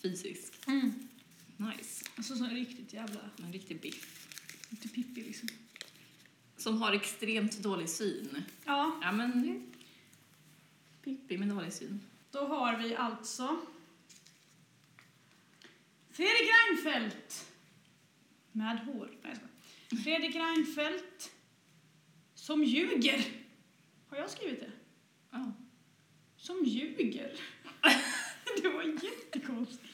[0.02, 0.68] Fysiskt.
[0.68, 1.08] Mm.
[1.58, 2.06] Nice.
[2.16, 3.20] Alltså så riktigt jävla...
[3.38, 4.28] En riktig biff.
[4.70, 5.50] Lite Pippi liksom.
[6.64, 8.44] Som har extremt dålig syn.
[8.66, 9.64] Ja, Ja, men...
[11.04, 12.02] Pippi med dålig syn.
[12.32, 13.58] då har vi alltså...
[16.12, 17.52] Fredrik Reinfeldt.
[18.52, 19.12] Med hår.
[19.22, 19.38] Nej,
[19.90, 20.00] jag.
[20.04, 21.32] Fredrik Reinfeldt.
[22.36, 23.24] Som ljuger.
[24.10, 24.72] Har jag skrivit det?
[25.32, 25.52] Ja.
[26.38, 27.40] Som ljuger.
[28.62, 29.94] det var jättekonstigt.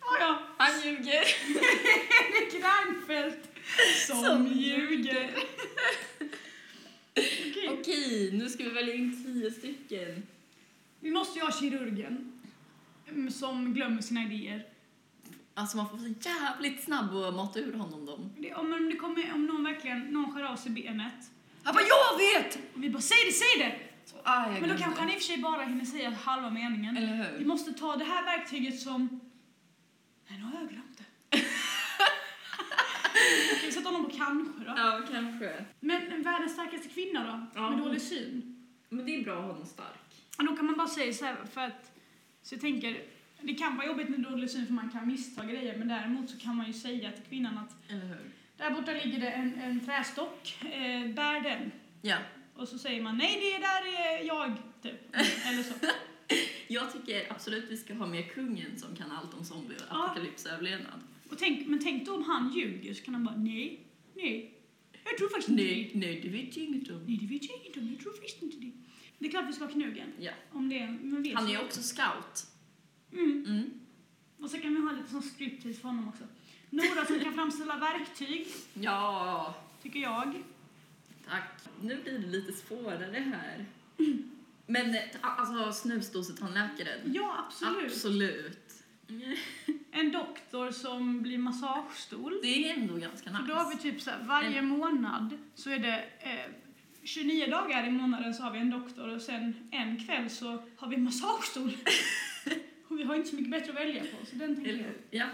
[0.00, 0.38] Ja, ja.
[0.58, 1.24] Han ljuger!
[1.24, 3.53] Fredrik Reinfeldt
[4.06, 5.30] som ljuger.
[7.10, 7.68] Okej.
[7.72, 10.26] Okej, nu ska vi välja in tio stycken.
[11.00, 12.32] Vi måste ju ha kirurgen
[13.08, 14.66] mm, som glömmer sina idéer.
[15.54, 18.32] Alltså man får vara så jävligt snabb och mata ur honom dem.
[18.38, 21.30] Det, om, om, det kommer, om någon verkligen någon skär av sig benet
[21.62, 22.58] Han bara jag vet!
[22.74, 23.78] och vi bara säg det, säg det!
[24.04, 26.96] Så, ah, Men då kanske han i och för sig bara hinner säga halva meningen.
[26.96, 27.38] Eller hur?
[27.38, 29.20] Vi måste ta det här verktyget som...
[30.28, 31.04] Nej, nu har jag glömt det.
[33.58, 34.74] Ska vi sätta honom på kanske då?
[34.76, 35.64] Ja, kanske.
[35.80, 37.60] Men världens starkaste kvinna då?
[37.60, 37.70] Ja.
[37.70, 38.66] Med dålig syn?
[38.88, 40.24] Men det är bra att ha honom stark.
[40.38, 41.90] Och då kan man bara säga så här, för att...
[42.42, 43.02] Så jag tänker,
[43.40, 46.38] det kan vara jobbigt med dålig syn för man kan missta grejer, men däremot så
[46.38, 48.30] kan man ju säga till kvinnan att Eller hur?
[48.56, 51.70] där borta ligger det en, en trästock, eh, bär den.
[52.02, 52.16] Ja.
[52.56, 55.16] Och så säger man nej, det där är jag, typ.
[55.46, 55.74] Eller så.
[56.68, 60.04] Jag tycker absolut vi ska ha med kungen som kan allt om zombie och Ja.
[60.04, 61.00] apokalypsöverlevnad.
[61.34, 63.80] Och tänk, men tänk då om han ljuger så kan han bara nej,
[64.14, 64.54] nej.
[65.04, 65.98] Jag tror faktiskt inte Nej, det.
[65.98, 67.04] nej, det vet jag inget om.
[67.06, 67.88] Nej, det vet jag inte om.
[67.90, 68.72] Jag tror faktiskt inte det.
[69.18, 70.12] Det är klart vi ska ha knugen.
[70.18, 70.32] Ja.
[70.52, 72.46] Om det men vet Han är ju också scout.
[73.12, 73.44] Mm.
[73.46, 73.70] Mm.
[74.38, 76.24] Och så kan vi ha lite sån striptease för honom också.
[76.70, 80.42] Nora som kan framställa verktyg, Ja, tycker jag.
[81.28, 81.60] tack.
[81.82, 83.66] Nu blir det lite svårare här.
[84.66, 87.12] Men eh, alltså snusdosetandläkaren.
[87.14, 87.84] Ja, absolut.
[87.92, 88.73] Absolut.
[89.90, 92.38] En doktor som blir massagestol.
[92.42, 93.52] Det är ändå ganska För nice.
[93.52, 96.50] då har vi typ så här, varje månad så är det eh,
[97.02, 100.88] 29 dagar i månaden så har vi en doktor och sen en kväll så har
[100.88, 101.70] vi en massagestol.
[102.88, 104.92] och vi har inte så mycket bättre att välja på så den tänker jag.
[105.10, 105.26] Ja,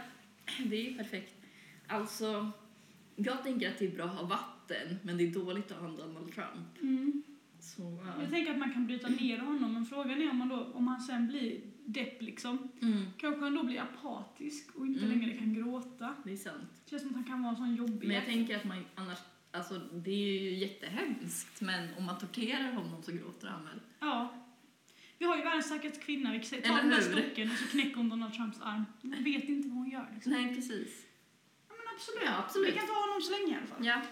[0.64, 1.34] det är ju perfekt.
[1.88, 2.50] Alltså,
[3.16, 5.88] jag tänker att det är bra att ha vatten, men det är dåligt att ha
[5.88, 6.82] Donald Trump.
[6.82, 7.22] Mm.
[7.60, 8.22] Så, ja.
[8.22, 10.88] Jag tänker att man kan bryta ner honom men frågan är om, man då, om
[10.88, 12.68] han sen blir depp liksom.
[12.82, 15.18] Mm, Kanske han då blir apatisk och inte Mm.
[15.20, 16.14] längre kan gråta.
[16.24, 16.70] det är sant.
[16.84, 18.06] Det känns som att han kan vara en sån jobbig.
[18.08, 19.18] Men jag tänker att man annars,
[19.50, 23.80] alltså det är ju jättehemskt, men om man torterar honom så gråter han väl?
[24.00, 24.34] Ja.
[25.18, 27.56] Vi har ju världens starkaste kvinna, vi kan säga, ta Eller den där stocken och
[27.56, 28.84] så knäcker hon Donald Trumps arm.
[29.02, 30.32] Hon vet inte vad hon gör liksom.
[30.32, 31.06] Nej, precis.
[31.68, 32.22] Ja, men absolut.
[32.24, 32.68] Ja, absolut.
[32.68, 33.86] Vi kan ta honom så länge i alla fall.
[33.86, 34.02] Ja.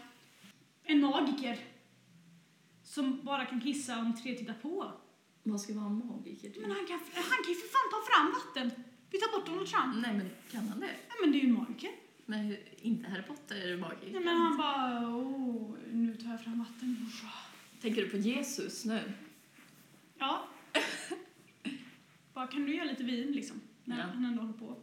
[0.85, 1.59] En magiker.
[2.89, 4.93] Som bara kan kissa om tre tittar på.
[5.43, 6.61] Vad ska vara magiker till?
[6.63, 8.85] Men han kan, han kan ju för fan ta fram vatten.
[9.11, 9.97] Vi tar bort Donald Trump.
[10.07, 10.91] Nej, men kan han det?
[11.09, 11.91] Ja, men det är ju en magiker.
[12.27, 14.11] Men inte Harry Potter är magiker.
[14.15, 17.07] Ja, men han bara, åh, nu tar jag fram vatten.
[17.83, 19.13] Tänker du på Jesus nu?
[20.19, 20.49] Ja.
[22.35, 23.61] bara, kan du göra lite vin liksom?
[23.85, 24.05] När Ja.
[24.15, 24.77] han ändå håller på.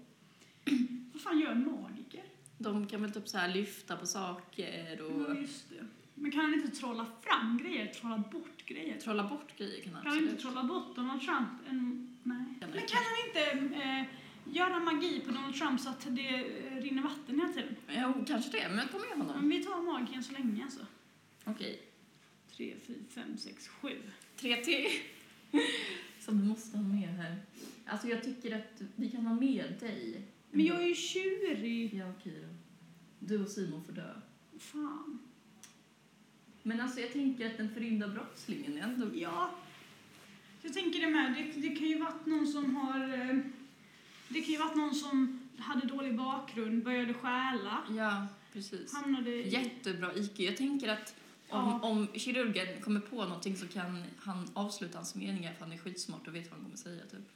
[1.13, 2.23] Vad fan gör en magiker?
[2.57, 5.85] De kan väl typ så här lyfta på saker och Ja, just det.
[6.15, 8.99] Men kan han inte trolla fram grejer, trolla bort grejer?
[8.99, 11.49] trolla bort grejer kan han Kan han inte trolla bort Donald Trump?
[11.69, 12.45] En, nej.
[12.59, 14.05] Men kan han inte eh,
[14.53, 17.75] göra magi på Donald Trump så att det eh, rinner vatten hela tiden?
[17.89, 19.39] Jo, kanske det, men ta med honom.
[19.39, 20.85] Men vi tar magiken så länge alltså.
[21.43, 21.81] Okej.
[22.55, 24.01] Tre, fyra, fem, sex, sju.
[24.35, 24.87] Tre till.
[26.19, 27.35] Som du måste ha med här.
[27.85, 30.21] Alltså jag tycker att vi kan ha med dig.
[30.51, 31.93] Men jag är ju tjurig.
[31.93, 32.55] Ja, okej då.
[33.19, 34.13] Du och Simon får dö.
[34.59, 35.19] Fan.
[36.67, 39.07] Men alltså jag tänker att den förrymda brottslingen är ändå...
[39.13, 39.49] Ja.
[40.61, 41.33] Jag tänker det med.
[41.33, 42.99] Det, det kan ju varit någon som har...
[43.13, 43.37] eh,
[44.27, 48.93] Det kan ju varit någon som hade dålig bakgrund, började stjäla, Ja, precis.
[48.93, 49.49] hamnade i...
[49.49, 50.39] Jättebra IQ.
[50.39, 51.15] Jag tänker att
[51.49, 51.79] om, Ja.
[51.87, 56.27] om kirurgen kommer på någonting så kan han avsluta hans meningar för han är skitsmart
[56.27, 57.29] och vet vad han kommer säga typ.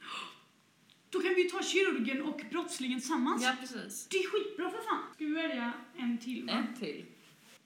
[1.09, 3.43] Då kan vi ju ta kirurgen och brottslingen tillsammans.
[3.43, 4.07] Ja, precis.
[4.07, 5.03] Det är skitbra för fan.
[5.15, 6.51] Ska vi välja en till va?
[6.53, 7.05] En till.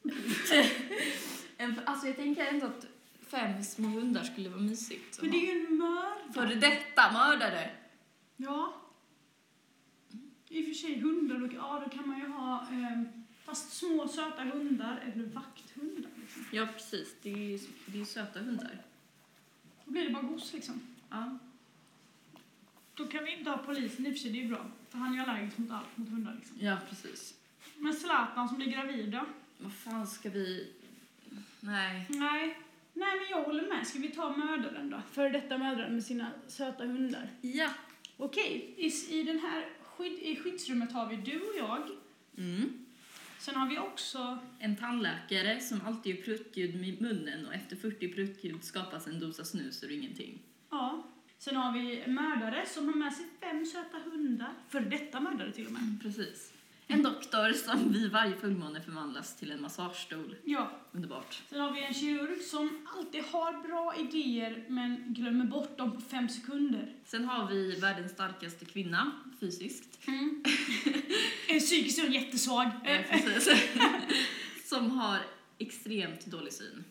[1.63, 2.86] en, alltså jag tänker ändå att
[3.28, 5.21] fem små hundar skulle vara mysigt.
[5.21, 6.34] Men det är ju en mördare.
[6.34, 7.69] Före detta mördare.
[8.38, 8.73] Ja.
[10.49, 13.04] I och för sig hundar, ja då kan man ju ha eh,
[13.43, 16.10] fast små söta hundar eller vakthundar.
[16.21, 16.45] Liksom.
[16.52, 17.15] Ja, precis.
[17.21, 18.82] Det är ju det är söta hundar.
[19.86, 20.82] Då blir det bara gos liksom.
[21.10, 21.38] Ja.
[22.93, 24.65] Då kan vi inte ha polisen, i och för sig det är bra.
[24.89, 26.58] För han är ju allergisk mot allt, mot hundar liksom.
[26.60, 27.34] ja, precis.
[27.78, 29.26] Men Zlatan som blir gravid då?
[29.58, 30.73] Vad fan ska vi...
[31.63, 32.06] Nej.
[32.10, 32.58] Nej.
[32.93, 33.88] Nej men jag håller med.
[33.88, 35.02] Ska vi ta mördaren då?
[35.12, 37.30] Före detta mördaren med sina söta hundar.
[37.41, 37.69] Ja.
[38.17, 41.89] Okej, i, i den här skydd, i skyddsrummet har vi du och jag.
[42.38, 42.86] Mm.
[43.39, 48.13] Sen har vi också En tandläkare som alltid gör pruttljud med munnen och efter 40
[48.13, 50.39] pruttljud skapas en dosa snus ur ingenting.
[50.69, 51.04] Ja.
[51.38, 54.54] Sen har vi mördare som har med sig fem söta hundar.
[54.69, 55.99] För detta mördare till och med.
[56.02, 56.52] Precis.
[56.88, 60.36] En doktor som vid varje fullmåne förvandlas till en massagestol.
[60.43, 60.72] Ja.
[60.91, 61.41] Underbart.
[61.50, 66.02] Sen har vi en kirurg som alltid har bra idéer men glömmer bort dem på
[66.02, 66.93] fem sekunder.
[67.06, 70.08] Sen har vi världens starkaste kvinna, fysiskt.
[70.08, 70.43] Mm.
[71.48, 72.65] En psykiskt är hon jättesvag.
[72.86, 73.50] Eh, precis.
[74.65, 75.19] som har
[75.58, 76.84] extremt dålig syn.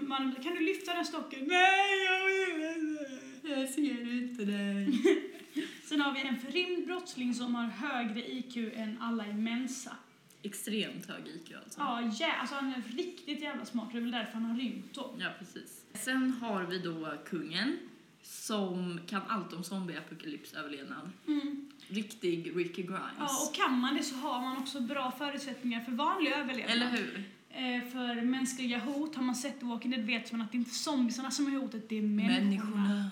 [0.00, 1.44] Man, kan du lyfta den stocken?
[1.46, 3.48] Nej, jag vill inte.
[3.48, 4.88] Jag ser inte dig.
[5.84, 9.96] Sen har vi en förrymd brottsling som har högre IQ än alla i Mensa.
[10.42, 11.80] Extremt hög IQ alltså.
[11.80, 13.88] Ja, ja alltså han är riktigt jävla smart.
[13.92, 15.14] Det är väl därför han har rymt då.
[15.18, 15.84] Ja, precis.
[15.94, 17.78] Sen har vi då kungen
[18.22, 21.10] som kan allt om zombieapokalypsöverlevnad.
[21.26, 21.70] Mm.
[21.88, 23.02] Riktig Ricky Grimes.
[23.18, 26.76] Ja, och kan man det så har man också bra förutsättningar för vanlig överlevnad.
[26.76, 27.24] Eller hur?
[27.50, 30.72] Eh, för mänskliga hot, har man sett Walking Dead vet man att det inte är
[30.72, 32.40] zombiesarna som är hotet, det är människorna.
[32.40, 33.10] Människorna.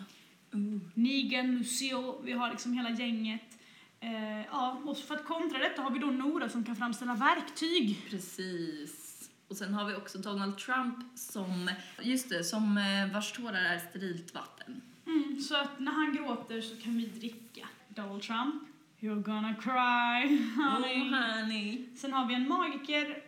[0.54, 0.80] Uh.
[0.94, 3.58] Negan, Lucio, vi har liksom hela gänget.
[4.00, 8.06] Eh, ja, och för att kontra detta har vi då Nora som kan framställa verktyg.
[8.10, 9.30] Precis.
[9.48, 11.70] Och sen har vi också Donald Trump som,
[12.02, 14.80] just det, som eh, vars tårar är sterilt vatten.
[15.06, 17.68] Mm, så att när han gråter så kan vi dricka.
[17.88, 18.54] Donald Trump,
[19.00, 21.10] you're gonna cry, honey.
[21.10, 21.96] Oh, honey.
[21.96, 23.22] Sen har vi en magiker,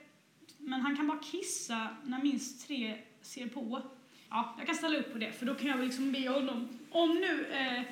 [0.58, 3.82] men han kan bara kissa när minst tre ser på.
[4.30, 7.14] Ja, jag kan ställa upp på det, för då kan jag liksom be honom, om
[7.14, 7.82] nu, eh,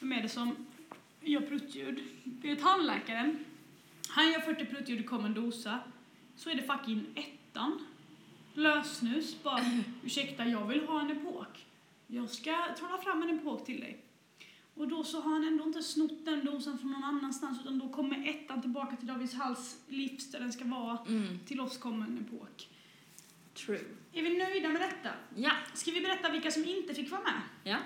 [0.00, 0.66] vem är det som
[1.20, 2.02] gör pruttljud?
[2.24, 3.44] Det är tandläkaren.
[4.08, 5.78] Han gör 40 pruttljud och kommer en dosa.
[6.36, 7.86] Så är det fucking ettan.
[8.54, 9.60] Lösnus, bara
[10.04, 11.66] ursäkta jag vill ha en epok.
[12.06, 14.04] Jag ska trolla fram en epok till dig.
[14.74, 17.88] Och då så har han ändå inte snott den dosan från någon annanstans utan då
[17.88, 20.98] kommer ettan tillbaka till Davids hals livs där den ska vara.
[21.08, 21.38] Mm.
[21.46, 22.68] Till oss kommer en epok.
[23.54, 23.80] True.
[24.12, 25.10] Är vi nöjda med detta?
[25.36, 25.50] Ja.
[25.74, 27.40] Ska vi berätta vilka som inte fick vara med?
[27.64, 27.78] Ja.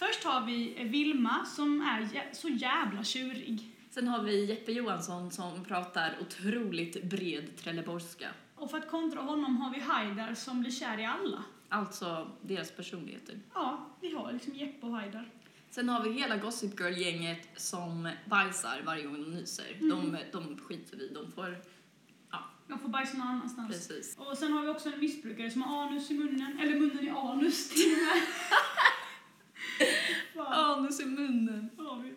[0.00, 3.76] Först har vi Vilma som är så jävla tjurig.
[3.90, 8.28] Sen har vi Jeppe Johansson som pratar otroligt bred trelleborgska.
[8.56, 11.44] Och för att kontra honom har vi Haidar som blir kär i alla.
[11.68, 13.40] Alltså deras personligheter.
[13.54, 15.30] Ja, vi har liksom Jeppe och Haidar.
[15.70, 19.76] Sen har vi hela Gossip Girl-gänget som bajsar varje gång de nyser.
[19.80, 20.12] Mm.
[20.12, 21.56] De, de skiter vi De får...
[22.68, 23.68] De får bajsa någon annanstans.
[23.68, 24.16] Precis.
[24.18, 27.10] Och sen har vi också en missbrukare som har anus i munnen, eller munnen i
[27.10, 28.22] anus till och med.
[30.36, 31.70] Anus i munnen.
[32.04, 32.14] Vi.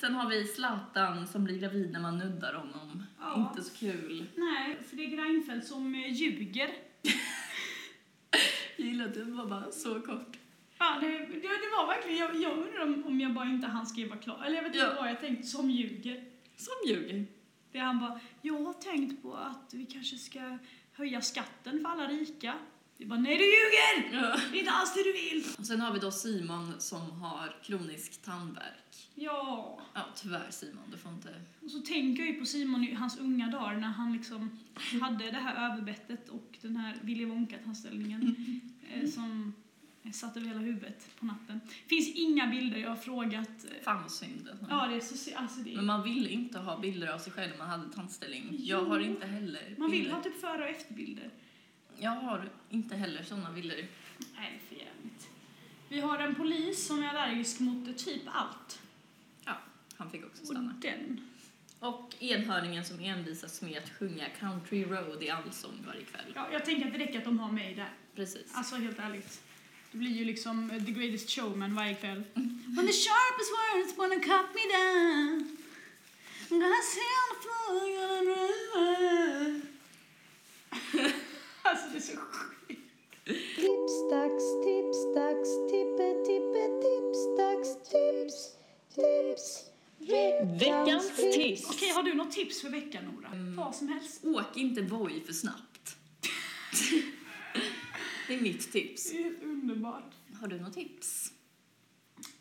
[0.00, 3.04] Sen har vi Zlatan som blir gravid när man nuddar honom.
[3.20, 3.50] Ja.
[3.50, 4.26] Inte så kul.
[4.36, 6.70] Nej, Fredrik Reinfeldt som eh, ljuger.
[8.76, 10.36] Jag gillar att du var bara så kort.
[10.78, 13.86] Ja, det, det, det var verkligen, jag, jag undrar om, om jag bara inte hann
[13.86, 14.46] skriva klart.
[14.46, 14.94] Eller jag vet inte Ja.
[15.00, 16.24] vad jag tänkte, som ljuger.
[16.56, 17.26] Som ljuger.
[17.72, 20.58] Det han bara, jag har tänkt på att vi kanske ska
[20.92, 22.54] höja skatten för alla rika.
[22.96, 24.22] Det bara, nej du ljuger!
[24.22, 24.36] Ja.
[24.52, 25.59] Det är inte alls det du vill!
[25.70, 29.08] Sen har vi då Simon som har kronisk tandvärk.
[29.14, 29.80] Ja.
[29.94, 31.34] Ja, tyvärr Simon, du får inte...
[31.60, 34.58] Och så tänker jag ju på Simon i hans unga dagar när han liksom
[35.00, 38.36] hade det här överbettet och den här Willy Wonka-tandställningen
[38.92, 39.54] eh, som
[40.12, 41.60] satt över hela huvudet på natten.
[41.86, 43.64] finns inga bilder, jag har frågat.
[43.64, 44.48] eh, Fan vad synd.
[44.68, 45.36] Ja, det är så...
[45.36, 48.56] Alltså det Men man vill inte ha bilder av sig själv när man hade tandställning.
[48.58, 50.16] Jag har inte heller man vill bilder.
[50.16, 51.30] ha typ före och efterbilder.
[51.98, 53.76] Jag har inte heller sådana bilder.
[53.76, 53.88] Nej,
[54.36, 55.30] det är för jävligt.
[55.90, 58.78] Vi har en polis som är allergisk mot typ allt.
[59.44, 59.56] Ja,
[59.96, 60.74] han fick också Och stanna.
[60.82, 61.20] den.
[61.80, 66.32] Och enhörningen som envisas med att sjunga Country Road i allsång varje kväll.
[66.34, 67.90] Ja, jag tänker att det räcker att de har mig där.
[68.14, 68.46] Precis.
[68.54, 69.40] Alltså helt ärligt.
[69.92, 72.22] Det blir ju liksom eh, the greatest showman varje kväll.
[72.66, 75.56] When the sharpest words wanna cut me down
[76.50, 76.82] I'm gonna
[77.42, 79.60] floor, gonna drive
[81.62, 82.12] Alltså det är så.
[83.90, 88.36] Tipsdags, tipsdags, tippe, tippe, tipsdags, tips,
[88.94, 89.44] tips.
[90.60, 91.70] Veckans tips.
[91.70, 93.28] Okej, har du något tips för veckan Nora?
[93.56, 94.24] Vad som helst.
[94.24, 95.96] Åk inte Voi för snabbt.
[98.28, 99.12] det är mitt tips.
[99.12, 100.14] Det är underbart.
[100.40, 101.32] Har du något tips?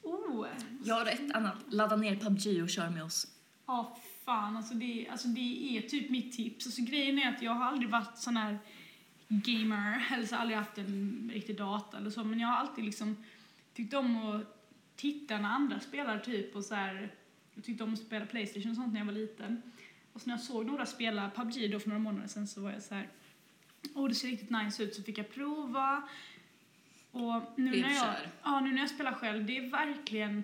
[0.02, 0.48] Oh.
[0.84, 1.58] Jag har ett annat.
[1.70, 3.28] Ladda ner PubG och kör med oss.
[3.68, 6.66] Ja, fan alltså det, alltså det är typ mitt tips.
[6.66, 8.60] Alltså grejen är att jag har aldrig varit sån här
[9.30, 12.56] gamer, eller så har jag aldrig haft en riktig data eller så, men jag har
[12.56, 13.18] alltid liksom
[13.74, 14.60] tyckt om att
[14.96, 17.12] titta när andra spelar typ och så här,
[17.54, 19.62] jag tyckte om att spela Playstation och sånt när jag var liten.
[20.14, 22.72] Och så när jag såg några spela PubG då för några månader sedan så var
[22.72, 23.10] jag så här,
[23.96, 26.04] åh det ser riktigt nice ut, så fick jag prova.
[27.12, 30.44] Och nu när, jag, ja, nu när jag spelar själv, det är verkligen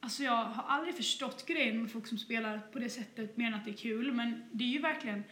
[0.00, 3.54] Alltså jag har aldrig förstått grejen med folk som spelar på det sättet mer än
[3.54, 5.24] att det är kul, men det är ju verkligen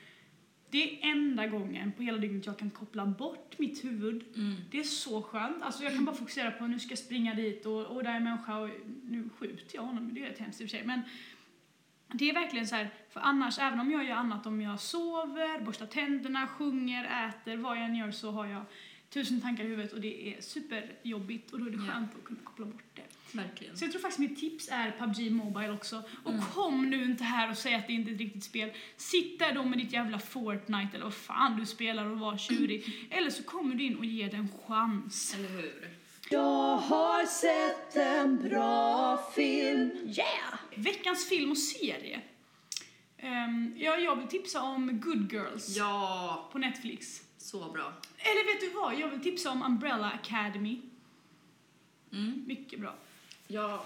[0.75, 4.25] det är enda gången på hela dygnet jag kan koppla bort mitt huvud.
[4.37, 4.55] Mm.
[4.71, 5.63] Det är så skönt.
[5.63, 8.17] Alltså jag kan bara fokusera på nu ska jag springa dit och, och där är
[8.17, 8.69] en människa och
[9.05, 10.15] nu skjuter jag honom.
[10.15, 10.87] Det är rätt hemskt i och för sig.
[10.87, 11.03] Men
[12.13, 15.61] det är verkligen så här, för annars, även om jag gör annat, om jag sover,
[15.61, 18.65] borstar tänderna, sjunger, äter, vad jag än gör så har jag
[19.09, 22.41] tusen tankar i huvudet och det är superjobbigt och då är det skönt att kunna
[22.45, 23.03] koppla bort det.
[23.35, 23.77] Verkligen.
[23.77, 26.03] Så jag tror faktiskt mitt tips är PubG Mobile också.
[26.25, 26.45] Och Mm.
[26.55, 28.73] kom nu inte här och säg att det inte är ett riktigt spel.
[28.97, 33.09] Sitt där då med ditt jävla Fortnite eller vad fan du spelar och var tjurig.
[33.11, 35.35] Eller så kommer du in och ger det en chans.
[35.35, 35.91] Eller hur?
[36.31, 39.91] Jag har sett en bra film.
[40.05, 40.55] Yeah!
[40.77, 42.21] Veckans film och serie.
[43.23, 47.23] Um, ja, jag vill tipsa om Good Girls Ja, på Netflix.
[47.39, 47.93] så bra.
[48.19, 48.99] Eller vet du vad?
[49.01, 50.81] Jag vill tipsa om Umbrella Academy.
[52.13, 52.45] Mm.
[52.47, 52.95] Mycket bra.
[53.47, 53.81] Jag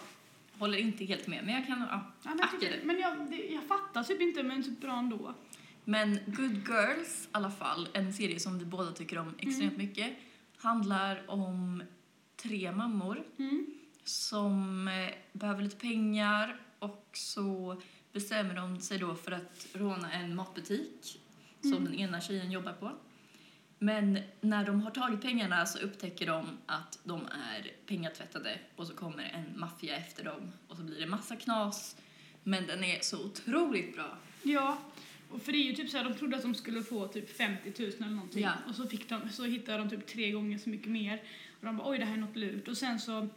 [0.59, 1.81] håller inte helt med, men jag kan...
[1.91, 2.81] Ja, Ja, men det.
[2.85, 5.35] men jag, det, jag fattar typ inte, men typ bra ändå.
[5.85, 10.13] Men Good Girls, i alla fall, en serie som vi båda tycker om extremt mycket,
[10.57, 11.83] handlar om
[12.37, 13.67] tre mammor Mm.
[14.05, 17.81] som eh, behöver lite pengar och så
[18.13, 21.21] bestämmer de sig då för att råna en matbutik
[21.61, 21.85] som Mm.
[21.85, 22.91] den ena tjejen jobbar på.
[23.79, 28.95] Men när de har tagit pengarna så upptäcker de att de är pengatvättade och så
[28.95, 31.97] kommer en maffia efter dem och så blir det massa knas.
[32.45, 34.19] Men den är så otroligt bra.
[34.43, 34.79] Ja,
[35.31, 37.37] och för det är ju typ så här, de trodde att de skulle få typ
[37.37, 38.43] 50 000 eller någonting.
[38.43, 38.53] Ja.
[38.69, 41.23] Och så, fick de, så hittade de typ tre gånger så mycket mer.
[41.61, 42.69] Och de bara oj det här är något lurt.
[42.69, 43.29] Och sen så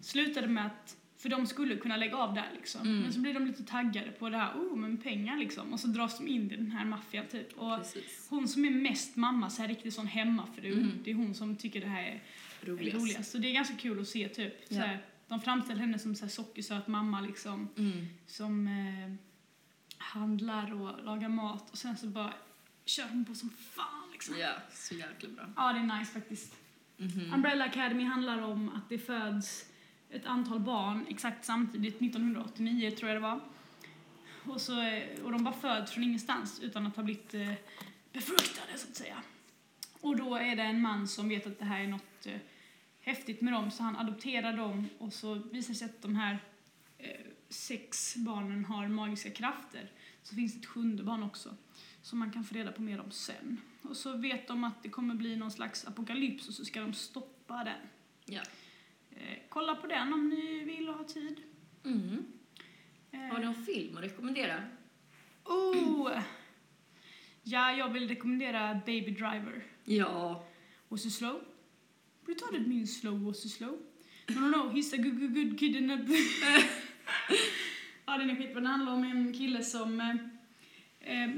[0.00, 2.80] slutade det med att, för de skulle kunna lägga av där liksom.
[2.80, 3.00] Mm.
[3.00, 5.72] Men så blir de lite taggade på det här, oh men pengar liksom.
[5.72, 7.58] Och så dras de in i den här maffian typ.
[7.58, 8.26] Och Precis.
[8.30, 10.90] hon som är mest mamma, så här riktigt sån hemmafru, Mm.
[11.04, 12.20] det är hon som tycker det här är
[12.66, 12.96] Roligast.
[13.02, 13.30] roligast.
[13.32, 14.54] Så det är ganska kul att se typ.
[14.68, 14.80] Så Ja.
[14.80, 18.06] här, de framställer henne som så här sockersöt mamma liksom Mm.
[18.26, 19.14] som eh,
[19.98, 22.32] handlar och lagar mat och sen så bara
[22.84, 24.34] kör hon på som fan liksom.
[24.38, 25.44] Ja, så jäkla bra.
[25.56, 26.54] Ja, det är nice faktiskt.
[26.96, 27.34] Mhm.
[27.34, 29.64] Umbrella Academy handlar om att det föds
[30.10, 33.40] ett antal barn exakt samtidigt, 1989 tror jag det var.
[34.44, 34.72] Och, så,
[35.24, 37.52] och de bara föds från ingenstans utan att ha blivit eh,
[38.12, 39.22] befruktade så att säga.
[40.00, 42.38] Och då är det en man som vet att det här är något eh,
[43.00, 46.38] häftigt med dem så han adopterar dem och så visar det sig att de här
[46.98, 49.90] eh, sex barnen har magiska krafter.
[50.22, 51.54] Så finns det ett sjunde barn också
[52.02, 53.60] som man kan få reda på mer om sen.
[53.82, 56.92] Och så vet de att det kommer bli någon slags apokalyps och så ska de
[56.92, 57.88] stoppa den.
[58.24, 58.42] Ja.
[59.18, 61.36] Eh, kolla på den om ni vill och har tid.
[61.84, 62.24] Mm.
[63.12, 64.62] Eh, Har du någon film att rekommendera?
[65.44, 66.10] Oh!
[67.42, 69.62] Ja, jag vill rekommendera Baby Driver.
[69.84, 70.46] Ja.
[70.88, 71.40] Was it slow?
[72.26, 73.78] Retarded means slow, was it slow?
[74.28, 75.98] No, no, no, he's a good, good, good kid in a...
[78.06, 78.54] ja, den är skitbra.
[78.60, 80.00] Den handlar om en kille som...
[81.00, 81.30] Eh,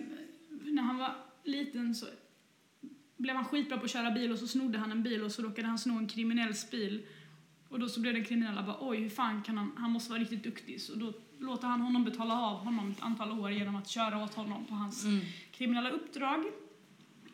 [0.48, 1.14] när han var
[1.44, 2.06] liten så
[3.16, 5.42] blev han skitbra på att köra bil och så snodde han en bil och så
[5.42, 7.06] råkade han sno en kriminells bil.
[7.70, 9.72] Och då så blev den kriminella bara oj, hur fan kan han...
[9.76, 10.80] Han måste vara riktigt duktig.
[10.80, 14.34] Så då låter han honom betala av honom ett antal år genom att köra åt
[14.34, 15.20] honom på hans Mm.
[15.52, 16.44] kriminella uppdrag.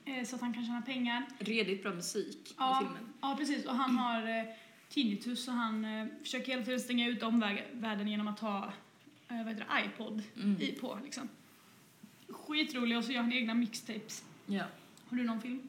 [0.04, 1.26] Eh, så att han kan tjäna pengar.
[1.38, 2.80] Redigt bra musik Ja.
[2.80, 3.02] i filmen.
[3.20, 3.64] Ja, precis.
[3.66, 4.44] Och han har eh,
[4.88, 8.72] tinnitus så han eh, försöker hela tiden stänga ut omvärlden genom att ha
[9.28, 10.60] eh, vad heter det, iPod Mm.
[10.60, 10.98] i på.
[11.04, 11.28] Liksom.
[12.28, 14.24] Skitrolig och så gör han egna mixtapes.
[14.46, 14.64] Ja.
[15.08, 15.62] Har du någon film?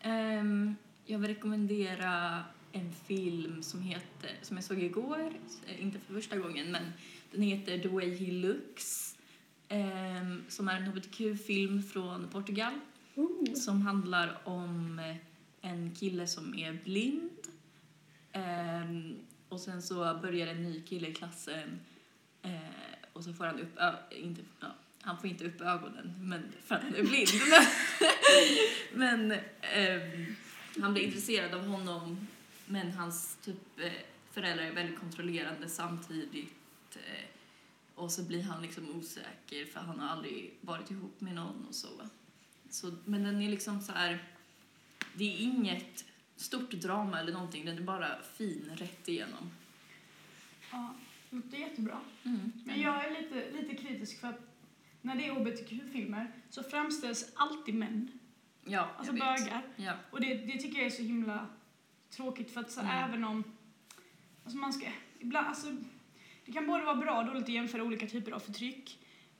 [0.00, 2.42] Ehm, jag vill rekommendera
[2.74, 5.32] en film som heter, som jag såg igår,
[5.66, 6.92] eh, inte för första gången, men
[7.32, 9.16] den heter The Way He Looks.
[9.68, 12.72] ehm, som är en hbtq-film från Portugal
[13.54, 15.16] som handlar om eh,
[15.70, 17.30] en kille som är blind.
[18.32, 19.16] Ehm,
[19.48, 21.80] och sen så börjar en ny kille i klassen
[22.42, 22.50] eh,
[23.12, 24.66] och så får han upp, ö- inte, ja,
[25.00, 27.28] han får inte upp ögonen men för att han är blind.
[28.94, 30.36] men ehm,
[30.82, 32.26] han blir intresserad av honom
[32.66, 33.92] men hans typ eh,
[34.30, 37.24] föräldrar är väldigt kontrollerande samtidigt eh,
[37.94, 41.74] och så blir han liksom osäker för han har aldrig varit ihop med någon och
[41.74, 41.88] så.
[42.70, 44.24] så men den är liksom så här,
[45.14, 46.04] det är inget
[46.36, 49.50] stort drama eller någonting, den är bara fin rätt igenom.
[50.70, 50.94] Ja,
[51.30, 52.00] det är jättebra.
[52.22, 52.52] Mm.
[52.64, 54.40] Men jag är lite, lite kritisk för att
[55.02, 58.18] när det är hbtq-filmer så framställs alltid män,
[58.64, 59.62] Ja, alltså bögar.
[59.76, 59.92] Ja.
[60.10, 61.46] Och det, det tycker jag är så himla
[62.16, 63.04] tråkigt för att så Mm.
[63.04, 63.44] även om,
[64.44, 64.86] alltså man ska,
[65.20, 65.66] ibland, alltså
[66.46, 68.98] det kan både vara bra och dåligt att jämföra olika typer av förtryck.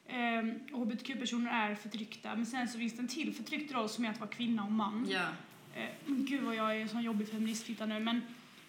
[0.08, 4.04] Ehm, och hbtq-personer är förtryckta, men sen så finns det en till förtryckt roll som
[4.04, 5.06] är att vara kvinna och man.
[5.74, 8.20] Eh, men gud vad jag är en sån jobbig feminist titta nu, men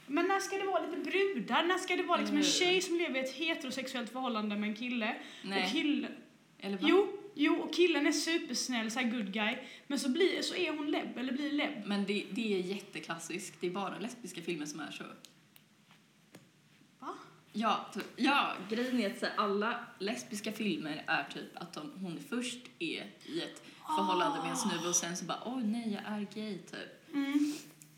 [0.07, 1.63] men när ska det vara lite brudar?
[1.63, 4.75] När ska det vara liksom en tjej som lever i ett heterosexuellt förhållande med en
[4.75, 5.15] kille?
[5.43, 5.69] Och Nej.
[5.71, 6.07] kill,
[6.59, 6.89] Eller vad?
[6.89, 9.57] jo, jo, och killen är supersnäll, så här good guy.
[9.87, 11.85] Men så, blir, så är hon lebb, eller blir lebb.
[11.85, 13.57] Men det, det är jätteklassiskt.
[13.59, 15.03] Det är bara lesbiska filmer som är så.
[16.99, 17.13] Va?
[17.53, 21.91] Ja, typ, ja grejen är att så här, alla lesbiska filmer är typ att de,
[22.01, 25.93] hon först är i ett förhållande med en snubbe och sen så bara oj nej
[25.93, 27.13] jag är gay typ.
[27.13, 27.53] Mm.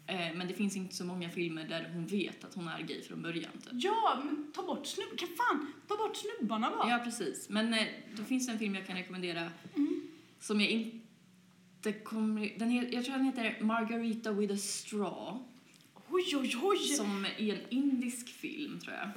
[0.08, 3.02] Eh, men det finns inte så många filmer där hon vet att hon är gay
[3.02, 3.52] från början.
[3.54, 3.72] Typ.
[3.74, 5.18] Ja, men ta bort snubb...
[5.18, 6.90] Kan fan, ta bort snubbarna bara.
[6.90, 7.50] Ja, precis.
[7.50, 7.88] Men eh,
[8.18, 10.02] då finns det en film jag kan rekommendera Mm.
[10.40, 12.54] som jag inte kommer...
[12.60, 15.40] Den jag tror den heter Margarita with a straw.
[16.10, 16.78] Oj, oj, oj.
[16.78, 19.10] Som är en indisk film, tror jag.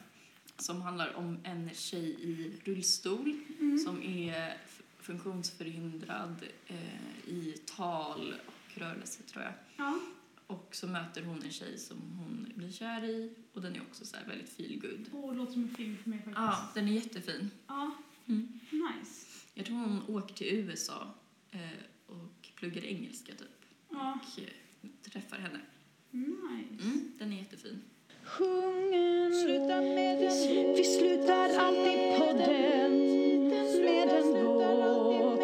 [0.57, 3.79] Som handlar om en tjej i rullstol Mm.
[3.79, 4.57] som är
[5.01, 6.37] funktionsförhindrad
[6.67, 9.53] eh, i tal och rörelse, tror jag.
[9.77, 9.99] Ja.
[10.51, 14.05] Och så möter hon en tjej som hon blir kär i och den är också
[14.05, 15.11] så här väldigt feel good.
[15.13, 16.37] Åh, det låter som en film för mig faktiskt.
[16.39, 17.51] Ja, den är jättefin.
[17.67, 17.91] Ja,
[18.29, 18.61] Mm.
[18.71, 19.27] nice.
[19.55, 21.15] Jag tror hon åker till USA
[21.51, 21.61] eh,
[22.07, 23.65] och pluggar engelska typ.
[23.91, 24.49] Ja, Och eh,
[25.03, 25.61] träffar henne.
[26.11, 26.85] nice.
[26.85, 27.83] Mm, den är jättefin.
[28.25, 30.79] Sjung en låt.
[30.79, 32.91] Vi slutar alltid podden
[33.85, 35.41] med en låt.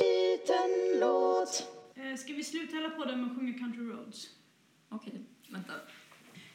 [0.00, 1.68] Liten låt.
[1.94, 4.28] Eh, ska vi sluta hela podden med att sjunga Country Roads?
[4.90, 5.72] Okej, vänta.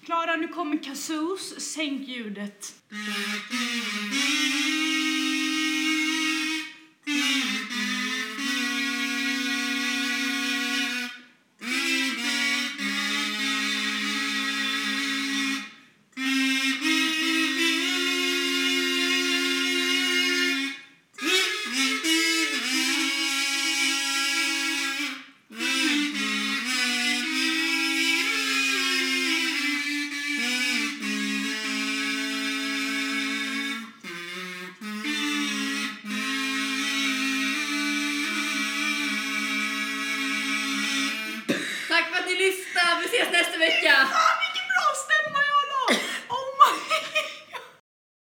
[0.06, 1.60] Klara, nu kommer Kazoos.
[1.60, 2.74] Sänk ljudet.